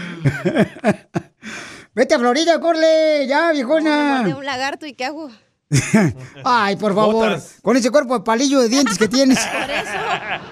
[1.94, 4.24] Vete a Florida, corle, ya, viejona.
[4.24, 5.30] De un lagarto y qué hago.
[6.44, 7.14] Ay, por favor.
[7.14, 7.56] Botas.
[7.62, 9.38] Con ese cuerpo de palillo de dientes que tienes.
[9.46, 9.92] Por eso,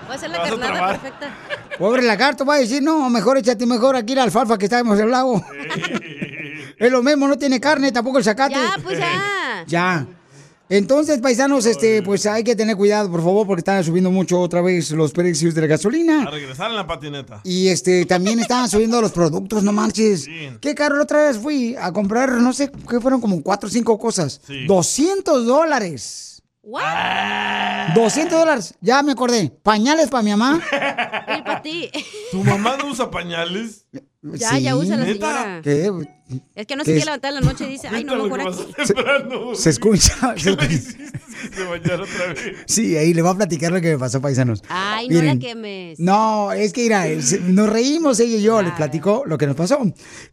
[0.06, 1.28] voy a hacer la carnada perfecta.
[1.78, 5.04] Pobre lagarto va a decir, no, mejor échate mejor aquí la alfalfa que estábamos en
[5.06, 5.42] el lago.
[6.78, 8.54] es lo mismo, no tiene carne, tampoco el zacate.
[8.54, 9.64] Ya, pues ya.
[9.66, 10.06] Ya.
[10.70, 14.62] Entonces, paisanos, este, pues hay que tener cuidado, por favor, porque están subiendo mucho otra
[14.62, 16.22] vez los precios de la gasolina.
[16.22, 17.40] A regresar en la patineta.
[17.42, 20.28] Y este, también estaban subiendo los productos, no manches.
[20.60, 23.72] Qué caro, la otra vez fui a comprar, no sé, que fueron como cuatro o
[23.72, 24.40] cinco cosas.
[24.46, 24.66] Sí.
[24.66, 26.40] 200 dólares.
[27.94, 29.50] 200 dólares, ya me acordé.
[29.62, 30.62] Pañales para mi mamá.
[31.36, 31.90] Y para ti.
[32.32, 33.86] ¿Tu mamá no usa pañales?
[34.22, 35.60] Ya, ya usa la señora.
[35.62, 35.90] ¿Qué?
[36.54, 38.24] Es que no ¿Qué se quiere levantar en la noche y dice, ay, no, lo
[38.24, 39.54] mejor aquí.
[39.54, 40.34] Se escucha.
[40.36, 40.54] se.
[41.54, 42.56] Se otra vez.
[42.66, 44.62] Sí, ahí le voy a platicar lo que me pasó, paisanos.
[44.68, 45.98] Ay, no la Miren, quemes.
[45.98, 47.06] No, es que mira,
[47.44, 49.80] nos reímos ella y yo, les platico lo que nos pasó.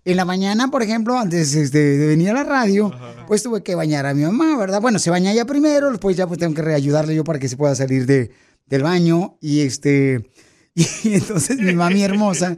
[0.04, 2.92] En la mañana, por ejemplo, antes este, de venir a la radio,
[3.26, 4.82] pues tuve que bañar a mi mamá, ¿verdad?
[4.82, 7.56] Bueno, se baña ella primero, después ya pues tengo que reayudarle yo para que se
[7.56, 8.32] pueda salir de,
[8.66, 10.30] del baño y este...
[10.78, 12.56] Y entonces mi mami hermosa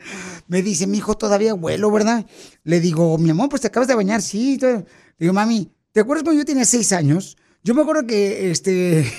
[0.47, 2.25] me dice, mi hijo todavía vuelo, ¿verdad?
[2.63, 4.57] Le digo, mi amor, pues te acabas de bañar, sí.
[4.57, 4.71] todo".
[4.71, 4.85] Le
[5.17, 7.37] digo, mami, ¿te acuerdas cuando yo tenía seis años?
[7.63, 9.09] Yo me acuerdo que este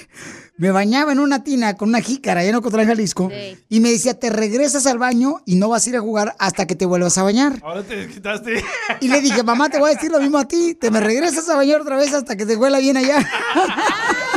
[0.59, 3.31] me bañaba en una tina con una jícara allá en Ocotlán, Jalisco,
[3.71, 6.67] y me decía, te regresas al baño y no vas a ir a jugar hasta
[6.67, 7.59] que te vuelvas a bañar.
[7.63, 8.63] Ahora te quitaste.
[9.01, 11.49] Y le dije, mamá, te voy a decir lo mismo a ti, te me regresas
[11.49, 13.27] a bañar otra vez hasta que te huela bien allá.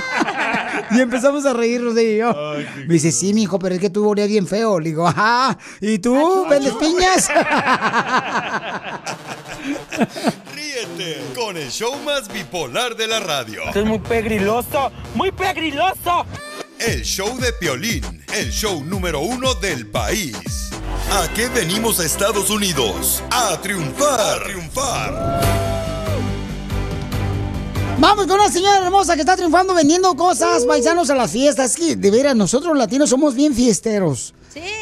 [0.93, 2.33] y empezamos a reírnos de yo.
[2.87, 4.79] Me dice, sí, mijo, pero es que tú olías bien feo.
[4.79, 7.29] Le digo, ajá, ¿y tú vendes piñas?
[10.53, 13.63] Ríete con el show más bipolar de la radio.
[13.65, 16.25] Esto es muy pegriloso, muy pegriloso.
[16.79, 20.71] El show de Piolín, el show número uno del país.
[21.11, 23.23] ¿A qué venimos a Estados Unidos?
[23.29, 24.19] A triunfar.
[24.19, 25.72] A triunfar.
[27.99, 31.75] Vamos con una señora hermosa que está triunfando vendiendo cosas, paisanos a las fiestas.
[31.75, 34.33] Que de veras, nosotros los latinos somos bien fiesteros.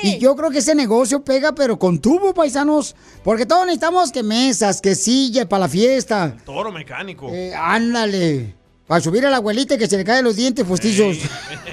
[0.04, 2.96] Y yo creo que ese negocio pega, pero con tubo, paisanos.
[3.24, 6.36] Porque todos necesitamos que mesas, que silla para la fiesta.
[6.46, 7.30] Toro mecánico.
[7.30, 8.56] Eh, ándale.
[8.88, 11.18] Para subir a la abuelita y que se le caen los dientes postizos.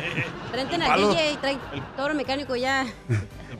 [0.53, 1.09] Prenden al Palo.
[1.11, 1.59] DJ y trae
[1.97, 2.87] toro mecánico ya.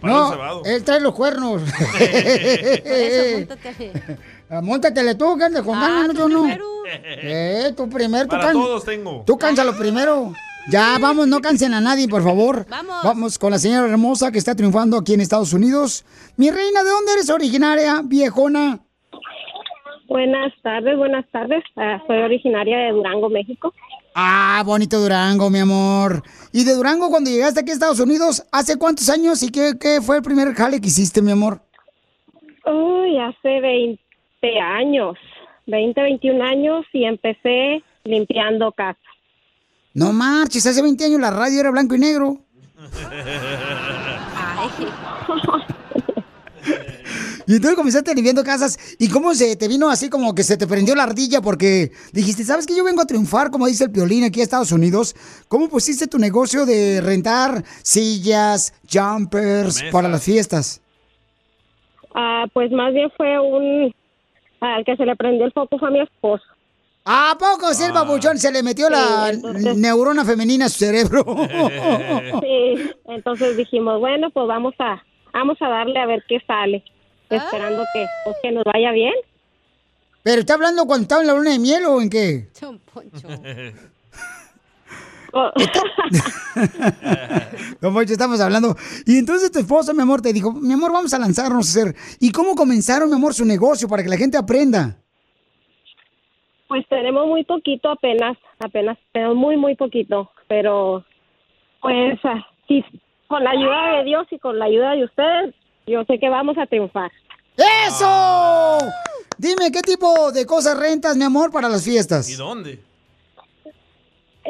[0.03, 1.63] No, él trae los cuernos.
[1.93, 3.57] Por eso,
[4.51, 6.25] Móntatele tú, que andas con Ah, ganas, no.
[6.43, 6.65] primero.
[7.05, 9.23] Eh, tú primero, tú Para todos tengo.
[9.27, 10.33] Tú cánsalo primero.
[10.71, 12.67] Ya, vamos, no cansen a nadie, por favor.
[12.69, 12.97] Vamos.
[13.05, 16.05] Vamos con la señora hermosa que está triunfando aquí en Estados Unidos.
[16.37, 18.81] Mi reina, ¿de dónde eres originaria, viejona?
[20.09, 21.63] Buenas tardes, buenas tardes.
[21.77, 23.75] Ah, soy originaria de Durango, México.
[24.15, 26.23] Ah, bonito Durango, mi amor.
[26.53, 30.01] Y de Durango, cuando llegaste aquí a Estados Unidos, ¿hace cuántos años y qué, qué
[30.01, 31.61] fue el primer jale que hiciste, mi amor?
[32.65, 34.03] Uy, hace 20
[34.61, 35.17] años,
[35.67, 38.99] 20, 21 años y empecé limpiando casa.
[39.95, 42.39] No marches, hace 20 años la radio era blanco y negro.
[47.47, 48.79] Y entonces comenzaste limpiando casas.
[48.99, 51.41] ¿Y cómo se te vino así como que se te prendió la ardilla?
[51.41, 54.71] Porque dijiste, ¿sabes que yo vengo a triunfar, como dice el piolín aquí a Estados
[54.71, 55.17] Unidos?
[55.49, 60.83] ¿Cómo pusiste tu negocio de rentar sillas, jumpers para las fiestas?
[62.15, 63.95] Ah, pues más bien fue un...
[64.61, 66.45] Al que se le prendió el foco fue a mi esposo.
[67.05, 71.25] ¿A poco sí, el babuchón se le metió la entonces- neurona femenina a su cerebro?
[72.43, 75.03] Sí, entonces dijimos, bueno, pues vamos a
[75.33, 76.83] vamos a darle a ver qué sale,
[77.31, 79.15] esperando que, pues, que nos vaya bien.
[80.23, 82.49] ¿Pero está hablando cuando estaba en la luna de miel o en qué?
[82.63, 82.75] Oh.
[87.81, 88.77] No, Poncho, estamos hablando.
[89.07, 91.95] Y entonces tu esposo, mi amor, te dijo, mi amor, vamos a lanzarnos a hacer.
[92.19, 94.97] ¿Y cómo comenzaron, mi amor, su negocio para que la gente aprenda?
[96.67, 100.31] Pues tenemos muy poquito apenas, apenas, pero muy, muy poquito.
[100.49, 101.05] Pero,
[101.81, 102.19] pues,
[102.67, 102.85] sí,
[103.29, 105.55] con la ayuda de Dios y con la ayuda de ustedes,
[105.87, 107.13] yo sé que vamos a triunfar.
[107.57, 108.79] ¡Eso!
[109.37, 112.29] Dime, ¿qué tipo de cosas rentas, mi amor, para las fiestas?
[112.29, 112.88] ¿Y dónde?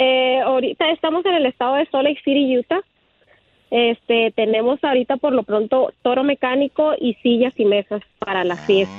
[0.01, 2.81] Eh, ahorita estamos en el estado de Salt Lake City, Utah.
[3.69, 8.95] Este, tenemos ahorita por lo pronto toro mecánico y sillas y mesas para la fiesta.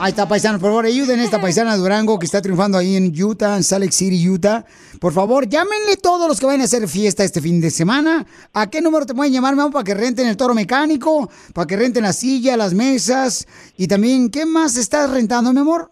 [0.00, 3.12] Ahí está, paisano, por favor, ayuden a esta paisana Durango que está triunfando ahí en
[3.16, 4.64] Utah, en Salt Lake City, Utah.
[5.00, 8.26] Por favor, llámenle todos los que vayan a hacer fiesta este fin de semana.
[8.52, 11.66] ¿A qué número te pueden llamar, mi amor, para que renten el toro mecánico, para
[11.68, 13.46] que renten la silla, las mesas?
[13.76, 15.90] Y también, ¿qué más estás rentando, mi amor?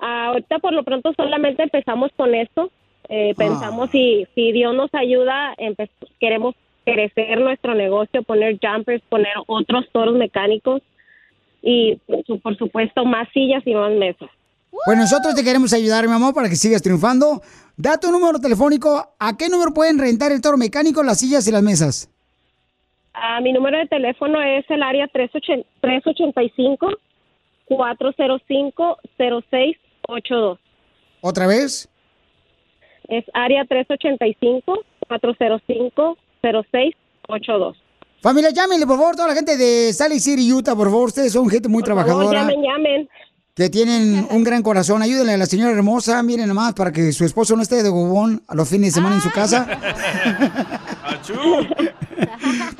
[0.00, 2.70] Ah, ahorita por lo pronto solamente empezamos con esto.
[3.08, 5.54] Eh, pensamos si, si Dios nos ayuda,
[6.18, 6.54] queremos
[6.84, 10.82] crecer nuestro negocio, poner jumpers, poner otros toros mecánicos
[11.62, 11.96] y
[12.42, 14.30] por supuesto más sillas y más mesas.
[14.84, 17.40] Pues nosotros te queremos ayudar, mi amor, para que sigas triunfando.
[17.76, 19.14] Da tu número telefónico.
[19.18, 22.10] ¿A qué número pueden rentar el toro mecánico, las sillas y las mesas?
[23.14, 26.88] Ah, mi número de teléfono es el área 385
[27.64, 30.58] 405 0682.
[31.20, 31.88] ¿Otra vez?
[33.08, 34.78] Es área 385
[35.08, 37.76] 405 0682.
[38.22, 41.08] Familia, llámenle, por favor, toda la gente de Salt City, Utah, por favor.
[41.08, 42.40] Ustedes son gente muy Por favor, trabajadora.
[42.40, 43.08] llamen, llamen.
[43.54, 45.02] que tienen un gran corazón.
[45.02, 48.42] Ayúdenle a la señora hermosa, miren nomás, para que su esposo no esté de gobón
[48.48, 49.66] a los fines de semana en su casa.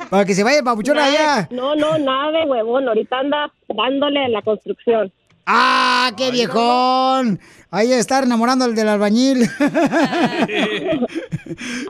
[0.09, 1.47] para que se vaya el papuchón allá.
[1.51, 2.87] No, no, nada de huevón.
[2.87, 5.11] Ahorita anda dándole a la construcción.
[5.45, 7.39] ¡Ah, qué viejón!
[7.69, 9.49] Ahí está enamorando al del albañil.
[9.59, 9.69] Hay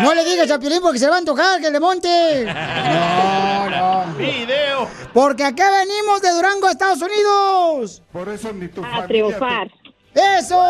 [0.00, 2.46] No le digas a Piolín porque se va a antojar que le monte.
[2.46, 4.06] No, no.
[4.16, 4.88] Video.
[5.12, 8.02] Porque acá venimos de Durango, Estados Unidos.
[8.12, 9.70] Por eso ni tu A triunfar.
[10.14, 10.60] ¡Eso!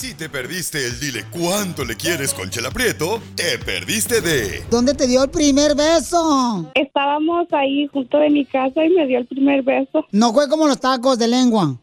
[0.00, 4.94] Si te perdiste el dile cuánto le quieres con Chela Prieto, te perdiste de ¿Dónde
[4.94, 6.72] te dio el primer beso?
[6.74, 10.06] Estábamos ahí junto de mi casa y me dio el primer beso.
[10.10, 11.76] No fue como los tacos de lengua.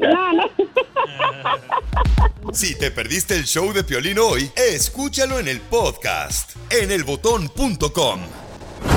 [0.00, 0.44] No, no.
[2.54, 8.20] Si te perdiste el show de Piolín hoy, escúchalo en el podcast en elbotón.com.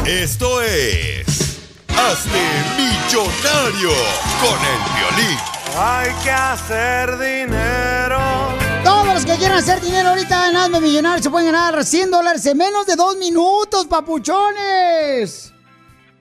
[0.05, 1.59] Esto es
[1.89, 2.39] Hazte
[2.77, 3.91] Millonario
[4.39, 5.37] con el Piolín.
[5.77, 8.10] Hay que hacer dinero.
[9.31, 12.85] Que quieran hacer dinero ahorita en Hazme Millonario se pueden ganar 100 dólares en menos
[12.85, 15.53] de dos minutos, papuchones.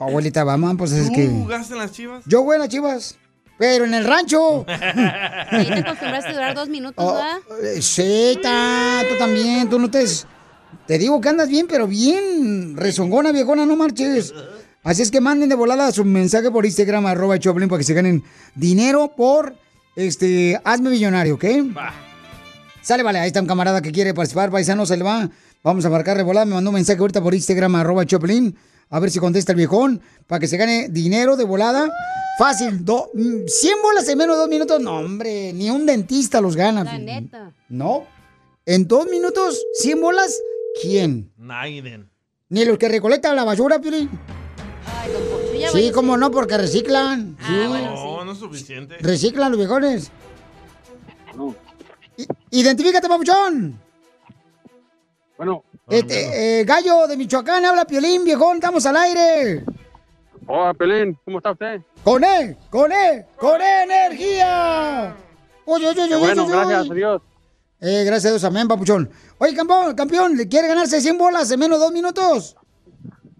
[0.00, 1.26] Abuelita Bama, pues es ¿Tú que...
[1.28, 2.22] jugaste en las chivas?
[2.26, 3.18] Yo jugué en las chivas,
[3.60, 4.64] pero en el rancho.
[5.50, 7.36] Ahí te acostumbraste a durar dos minutos, Oh, ¿verdad?
[7.62, 10.02] eh, Sí, ta, tú también, tú no te...
[10.86, 14.32] Te digo que andas bien, pero bien rezongona, viejona, no marches.
[14.82, 17.92] Así es que manden de volada su mensaje por Instagram, arroba Choplin, para que se
[17.92, 18.24] ganen
[18.54, 19.54] dinero por,
[19.94, 21.44] este, hazme millonario, ¿ok?
[22.82, 25.28] Sale, vale, ahí está un camarada que quiere participar, paisano, se le va.
[25.62, 28.56] Vamos a marcarle volada, me mandó un mensaje ahorita por Instagram, arroba Choplin,
[28.90, 31.88] a ver si contesta el viejón, para que se gane dinero de volada.
[32.38, 36.40] Fácil, do- mm, 100 bolas en menos de dos minutos, no, hombre, ni un dentista
[36.40, 36.84] los gana.
[36.84, 37.52] La neta.
[37.68, 38.04] No.
[38.66, 40.40] En dos minutos, 100 bolas,
[40.80, 41.30] ¿quién?
[41.36, 42.08] Naiden.
[42.48, 44.10] Ni los que recolectan la basura, Piolín.
[45.00, 47.36] Ay, don Poncho, ya Sí, cómo no, porque reciclan.
[47.40, 47.52] Ah, Sí.
[47.84, 48.96] No, no es suficiente.
[49.00, 50.10] Reciclan los viejones.
[52.16, 53.78] I- Identifícate, papuchón.
[55.36, 55.64] Bueno.
[55.90, 59.64] Este, eh, gallo de Michoacán, habla Piolín, viejón, estamos al aire.
[60.46, 61.80] Hola, Pelín, ¿cómo está usted?
[62.04, 65.16] Con él, con él, con energía.
[65.64, 66.90] Oye, oye, oye, bueno, oye, gracias oye.
[66.90, 67.22] a Dios.
[67.80, 69.10] Eh, gracias a Dios, amén, papuchón.
[69.38, 72.56] Oye, campeón, campeón, ¿le quiere ganarse 100 bolas en menos de dos minutos?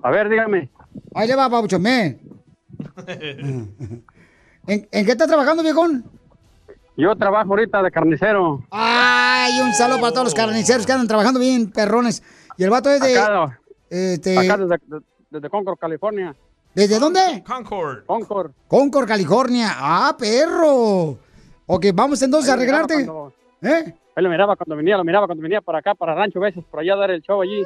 [0.02, 0.70] A ver, dígame.
[1.14, 2.18] Ahí le va, papuchón, me.
[3.06, 3.76] ¿En,
[4.66, 6.04] en qué está trabajando, viejón?
[6.96, 8.64] Yo trabajo ahorita de carnicero.
[8.70, 12.22] Ay, un saludo para todos los carniceros que andan trabajando bien, perrones.
[12.60, 13.18] Y el vato es de...
[13.18, 13.58] Acá,
[13.88, 15.00] este, acá desde, de-
[15.30, 16.36] desde Concord, California.
[16.74, 17.42] ¿Desde dónde?
[17.46, 18.04] Concord.
[18.04, 18.52] Concord.
[18.68, 19.68] Concord, California.
[19.78, 21.16] Ah, perro.
[21.64, 23.06] Ok, vamos entonces a Ahí arreglarte.
[23.06, 23.32] cuando-
[23.62, 23.94] ¿Eh?
[24.14, 26.80] Ahí lo miraba cuando venía, lo miraba cuando venía para acá, para Rancho, veces, por
[26.80, 27.64] allá a dar el show allí.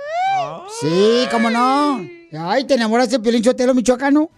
[0.80, 2.00] Sí, cómo no.
[2.38, 4.30] Ay, ¿te enamoraste de Piolín Chotelo, michoacano?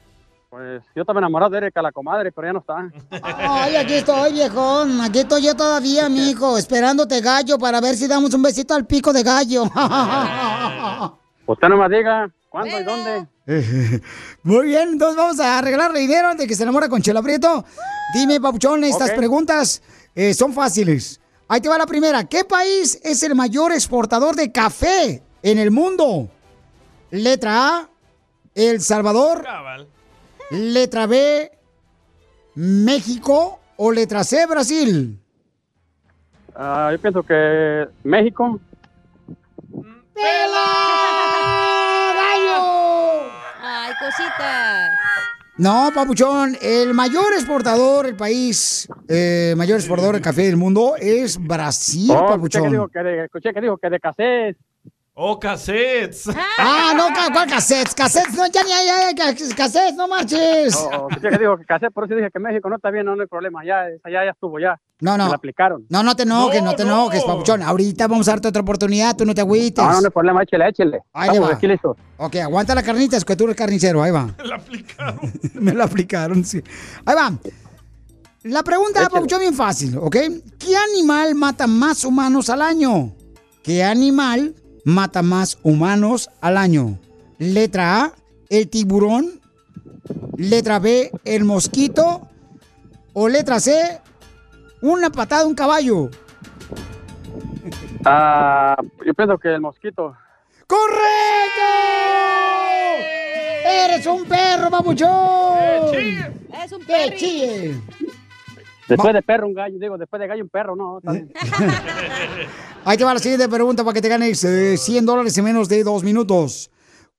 [0.49, 2.89] Pues yo estaba enamorado de Erika, la comadre, pero ya no está.
[3.11, 5.01] Ay, aquí estoy, viejón.
[5.01, 9.13] Aquí estoy yo todavía, mijo, esperándote gallo para ver si damos un besito al pico
[9.13, 9.65] de gallo.
[11.47, 13.27] Usted no me diga cuándo y dónde.
[14.43, 17.65] Muy bien, entonces vamos a arreglar dinero antes de que se enamore con Chela Prieto.
[18.15, 19.83] Dime, Papuchón, estas preguntas
[20.15, 21.21] eh, son fáciles.
[21.49, 22.25] Ahí te va la primera.
[22.25, 26.29] ¿Qué país es el mayor exportador de café en el mundo?
[27.11, 27.91] Letra A,
[28.55, 29.45] El Salvador.
[30.51, 31.51] Letra B,
[32.55, 33.61] México.
[33.79, 35.21] O letra C, Brasil.
[36.55, 38.59] Ah, yo pienso que México.
[43.63, 44.91] Ay, cosita.
[45.59, 51.39] No, papuchón, el mayor exportador, el país eh, mayor exportador de café del mundo es
[51.39, 52.73] Brasil, Oh, escuché que papuchón.
[52.73, 54.57] dijo que de, escuché que dijo que de casés.
[55.19, 56.29] Oh, cassettes.
[56.59, 57.95] Ah, no, ca- ¿cuál cassettes?
[57.95, 60.77] Cassettes, no, ya hay ca- cassettes, no marches.
[60.77, 63.07] Oh, oh, escuché que dijo que casés, por eso dije que México no está bien,
[63.07, 64.79] no, no hay problema, ya, ya, ya estuvo, ya.
[65.01, 65.25] No, no.
[65.25, 65.87] Me la aplicaron.
[65.89, 67.63] No, no te enojes, no, te enojes, papuchón.
[67.63, 69.83] Ahorita vamos a darte otra oportunidad, tú no te agüites.
[69.83, 71.01] No, no, no hay problema, échele, échele.
[71.15, 71.55] Ahí Estamos va.
[71.55, 71.97] aquí listos.
[72.19, 74.29] Ok, aguanta la carnita, es que tú eres carnicero, ahí va.
[74.45, 75.33] La aplicaron.
[75.55, 76.63] Me la aplicaron, sí.
[77.07, 77.33] Ahí va.
[78.43, 80.17] La pregunta, Papuchón, bien fácil, ¿ok?
[80.59, 83.15] ¿Qué animal mata más humanos al año?
[83.63, 84.55] ¿Qué animal
[84.87, 86.97] mata más humanos al año?
[87.39, 88.13] Letra A,
[88.49, 89.41] el tiburón.
[90.37, 92.29] Letra B, el mosquito.
[93.13, 94.01] O letra C,
[94.83, 96.11] una patada de un caballo.
[98.05, 100.17] Ah, yo pienso que el mosquito.
[100.67, 101.63] ¡Correcto!
[103.65, 105.59] ¡Eres un perro, papuchón!
[106.63, 107.81] Es un ¡Que chille!
[108.89, 111.01] Después de perro, un gallo, digo, después de gallo, un perro, no.
[112.85, 115.69] Ahí te va la siguiente pregunta para que te ganes eh, 100 dólares en menos
[115.69, 116.71] de dos minutos.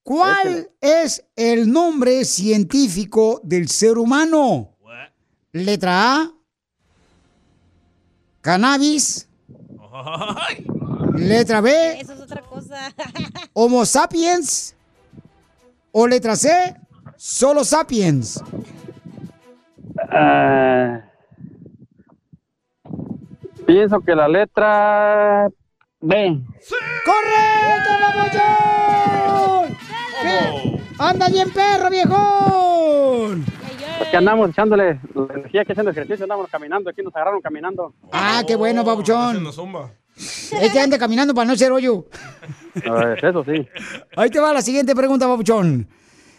[0.01, 4.77] ¿Cuál es el nombre científico del ser humano?
[5.51, 6.31] Letra A.
[8.39, 9.27] Cannabis.
[11.15, 11.99] Letra B.
[11.99, 12.93] Eso es otra cosa.
[13.53, 14.73] Homo sapiens.
[15.91, 16.75] O letra C.
[17.17, 18.41] Solo sapiens.
[20.09, 21.01] Ah,
[23.67, 25.49] pienso que la letra
[25.99, 26.41] B.
[27.05, 29.77] ¡Correcto, papuchón!
[30.23, 30.81] Sí.
[30.97, 33.45] ¡Anda bien, perro, viejón!
[33.99, 37.93] Porque andamos echándole la energía que haciendo ejercicio, andamos caminando, aquí nos agarraron caminando.
[38.11, 39.27] Ah, qué bueno, papuchón.
[39.27, 39.91] Haciendo zumba.
[40.15, 42.05] Es que anda caminando para no ser hoyo.
[43.21, 43.67] Eso sí.
[44.15, 45.87] Ahí te va la siguiente pregunta, papuchón.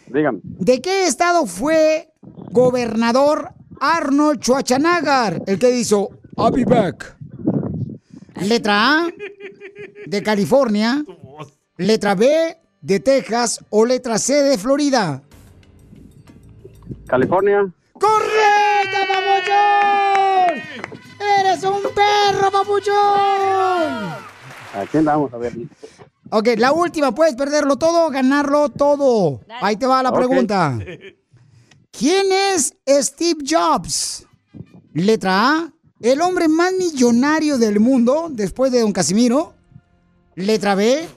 [0.07, 0.39] Dígame.
[0.43, 3.49] ¿De qué estado fue gobernador
[3.79, 5.43] Arnold Schwarzenegger?
[5.45, 7.18] El que hizo I'll be back.
[8.41, 9.07] Letra A,
[10.05, 11.03] de California.
[11.77, 13.63] Letra B, de Texas.
[13.69, 15.21] O letra C, de Florida.
[17.07, 17.71] California.
[17.93, 20.61] ¡Correcto, papuchón!
[21.39, 24.29] ¡Eres un perro, papuchón!
[24.75, 25.53] Aquí andamos, a ver.
[26.31, 29.41] Ok, la última, ¿puedes perderlo todo o ganarlo todo?
[29.61, 30.77] Ahí te va la pregunta.
[31.91, 34.25] ¿Quién es Steve Jobs?
[34.93, 39.53] Letra A, el hombre más millonario del mundo después de don Casimiro.
[40.35, 41.07] Letra B,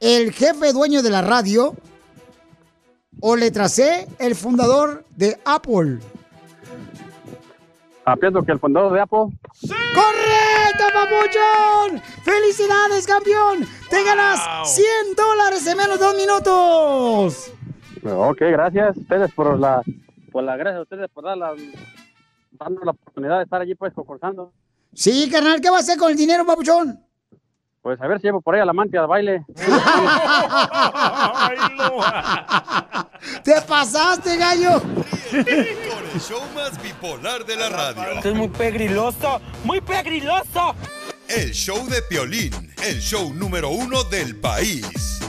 [0.00, 1.74] el jefe dueño de la radio.
[3.22, 5.98] O letra C, el fundador de Apple.
[8.06, 9.26] Ah, pienso que el fundador de Apple.
[9.60, 12.00] ¡Correcto, papuchón!
[12.24, 13.66] ¡Felicidades, campeón!
[13.90, 14.40] ¡Te ganas
[14.74, 14.86] 100
[15.16, 17.52] dólares en menos de dos minutos!
[18.02, 19.82] Ok, gracias a ustedes por la,
[20.32, 21.54] por la gracias a ustedes por dar la,
[22.60, 24.52] darnos la oportunidad de estar allí pues concursando.
[24.92, 27.02] Sí, carnal, ¿qué va a hacer con el dinero, papuchón?
[27.80, 29.46] Pues a ver si llevo por ahí a la amante al baile.
[33.42, 34.82] ¡Te pasaste, gallo!
[34.82, 38.02] Con el show más bipolar de la radio.
[38.16, 40.74] Esto es muy pegriloso, muy pegriloso.
[41.28, 42.52] El show de Piolín,
[42.84, 45.20] el show número uno del país.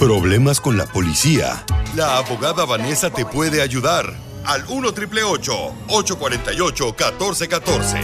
[0.00, 1.64] Problemas con la policía.
[1.94, 4.29] La abogada Vanessa te puede ayudar.
[4.44, 8.00] Al 1 848 1414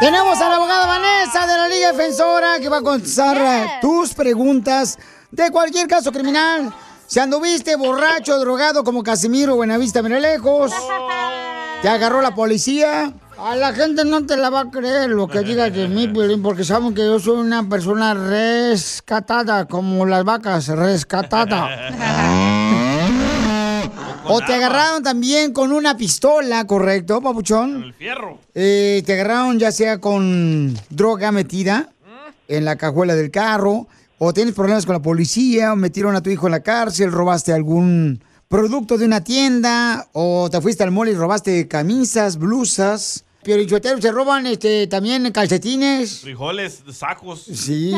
[0.00, 4.14] Tenemos a la abogada Vanessa de la Liga Defensora que va a contestar eh, tus
[4.14, 4.98] preguntas
[5.30, 6.72] de cualquier caso criminal.
[7.06, 10.72] Si anduviste borracho, drogado como Casimiro Buenavista lejos,
[11.82, 13.12] te agarró la policía.
[13.38, 16.08] A la gente no te la va a creer lo que digas de mí,
[16.42, 22.84] porque saben que yo soy una persona rescatada, como las vacas, rescatada.
[24.28, 27.82] O te agarraron también con una pistola, ¿correcto, papuchón?
[27.82, 28.38] El fierro.
[28.54, 31.90] Eh, te agarraron ya sea con droga metida
[32.48, 33.86] en la cajuela del carro,
[34.18, 37.52] o tienes problemas con la policía, o metieron a tu hijo en la cárcel, robaste
[37.52, 43.24] algún producto de una tienda, o te fuiste al mall y robaste camisas, blusas.
[43.42, 46.20] Piorichoteros se roban este, también calcetines.
[46.20, 47.44] Frijoles, sacos.
[47.44, 47.92] Sí.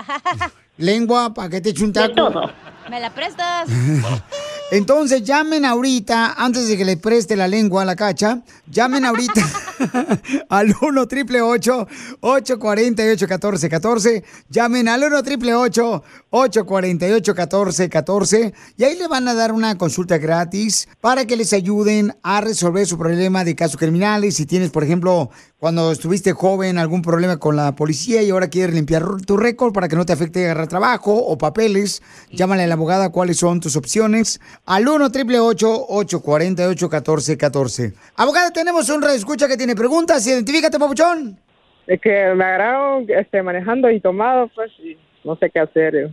[0.78, 2.50] Lengua, para que te eche un taco.
[2.90, 3.68] ¿Me la prestas?
[4.72, 9.48] Entonces llamen ahorita, antes de que le preste la lengua a la cacha, llamen ahorita
[10.48, 11.88] al 1 888
[12.20, 19.78] 848 1414 Llamen al 1 888 848 1414 y ahí le van a dar una
[19.78, 24.34] consulta gratis para que les ayuden a resolver su problema de casos criminales.
[24.34, 28.74] Si tienes, por ejemplo, cuando estuviste joven, algún problema con la policía y ahora quieres
[28.74, 32.74] limpiar tu récord para que no te afecte agarrar trabajo o papeles, llámale a la
[32.74, 39.56] abogada cuáles son tus opciones al 1 888 848 1414 Abogada, tenemos un escucha que
[39.56, 40.26] tiene preguntas.
[40.26, 41.38] Identifícate, papuchón.
[41.86, 45.94] Es que me agarraron este, manejando y tomado, pues, y no sé qué hacer.
[45.94, 46.08] yo.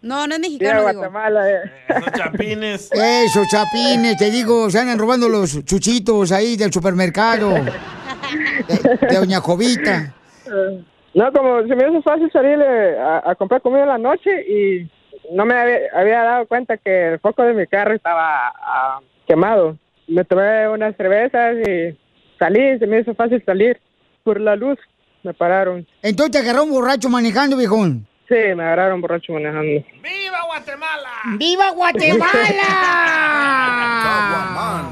[0.00, 1.00] No, no es Viva mexicano, digo.
[1.00, 1.72] Guatemala, eh.
[1.88, 2.90] Esos chapines.
[2.92, 7.50] Eso, chapines, te digo, se andan robando los chuchitos ahí del supermercado.
[7.50, 10.14] De, de Doña Jovita.
[11.14, 14.30] No, como se me hizo fácil salir eh, a, a comprar comida en la noche
[14.46, 14.88] y
[15.32, 19.76] no me había, había dado cuenta que el foco de mi carro estaba ah, quemado.
[20.06, 21.96] Me tomé unas cervezas y
[22.38, 23.80] salí, se me hizo fácil salir.
[24.24, 24.78] Por la luz
[25.22, 25.86] me pararon.
[26.02, 28.06] Entonces te agarró un borracho manejando, viejón.
[28.28, 29.84] Sí, me agarraron borracho manejando.
[30.02, 31.10] ¡Viva Guatemala!
[31.38, 32.24] ¡Viva Guatemala!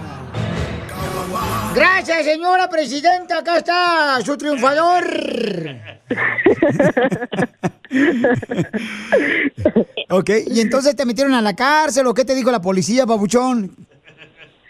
[1.77, 3.39] Gracias, señora presidenta.
[3.39, 5.05] Acá está su triunfador.
[10.11, 13.70] ok, y entonces te metieron a la cárcel o qué te dijo la policía, babuchón?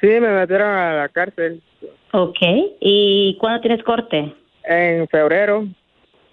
[0.00, 1.62] Sí, me metieron a la cárcel.
[2.12, 2.38] Ok.
[2.80, 4.34] ¿Y cuándo tienes corte?
[4.64, 5.66] En febrero.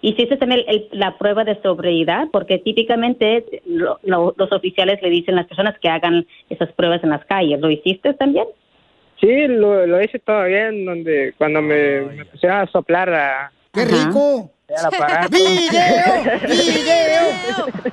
[0.02, 2.26] ¿Hiciste también el- la prueba de sobriedad?
[2.32, 7.02] Porque típicamente lo- lo- los oficiales le dicen a las personas que hagan esas pruebas
[7.04, 7.60] en las calles.
[7.60, 8.46] ¿Lo hiciste también?
[9.20, 13.52] Sí, lo, lo hice todo bien, donde cuando me, me pusieron a soplar a...
[13.72, 14.50] ¡Qué rico!
[15.30, 16.40] ¡Video!
[16.48, 17.22] ¡Video!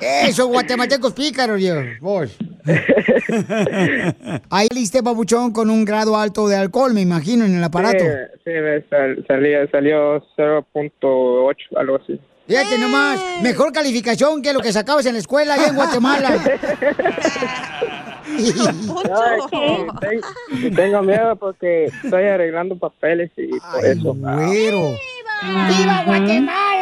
[0.00, 1.74] Eso, guatemaltecos pícaros, yo.
[2.00, 2.36] Vos.
[4.50, 8.04] Ahí liste, babuchón, con un grado alto de alcohol, me imagino, en el aparato.
[8.04, 12.18] Sí, sí, me sal- salió, salió 0.8, algo así.
[12.46, 16.30] Fíjate nomás, mejor calificación que lo que sacabas en la escuela allá en Guatemala.
[18.26, 24.14] No, es que ten- tengo miedo porque estoy arreglando papeles y por eso.
[24.14, 24.94] Güero.
[25.42, 26.72] ¡Viva Guatemala!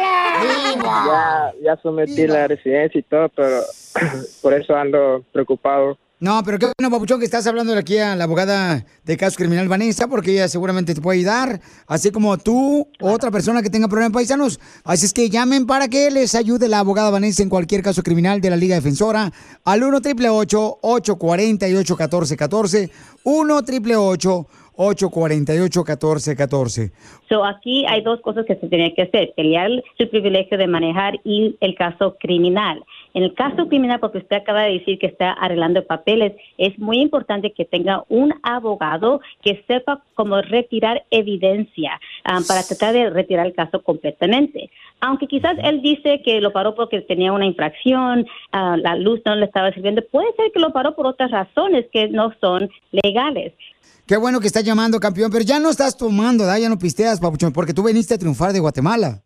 [0.83, 3.61] Ya, ya sometí la residencia y todo, pero
[4.41, 5.97] por eso ando preocupado.
[6.21, 9.67] No, pero qué bueno, Papuchón, que estás hablando aquí a la abogada de caso criminal
[9.67, 14.13] Vanessa, porque ella seguramente te puede ayudar, así como tú, otra persona que tenga problemas
[14.13, 14.59] paisanos.
[14.83, 18.39] Así es que llamen para que les ayude la abogada Vanessa en cualquier caso criminal
[18.39, 19.31] de la Liga Defensora
[19.65, 22.91] al 1 888 848 1414
[23.23, 24.47] 1 888
[24.81, 26.91] 1-888-1414.
[27.29, 31.19] So, aquí hay dos cosas que se tienen que hacer, pelear su privilegio de manejar
[31.23, 32.83] y el caso criminal.
[33.13, 36.99] En el caso criminal, porque usted acaba de decir que está arreglando papeles, es muy
[36.99, 43.45] importante que tenga un abogado que sepa cómo retirar evidencia ah, para tratar de retirar
[43.45, 44.69] el caso completamente.
[45.01, 49.35] Aunque quizás él dice que lo paró porque tenía una infracción, ah, la luz no
[49.35, 53.53] le estaba sirviendo, puede ser que lo paró por otras razones que no son legales.
[54.05, 56.59] Qué bueno que estás llamando, campeón, pero ya no estás tomando, ¿verdad?
[56.59, 59.19] Ya no pisteas, papuchón, porque tú viniste a triunfar de Guatemala.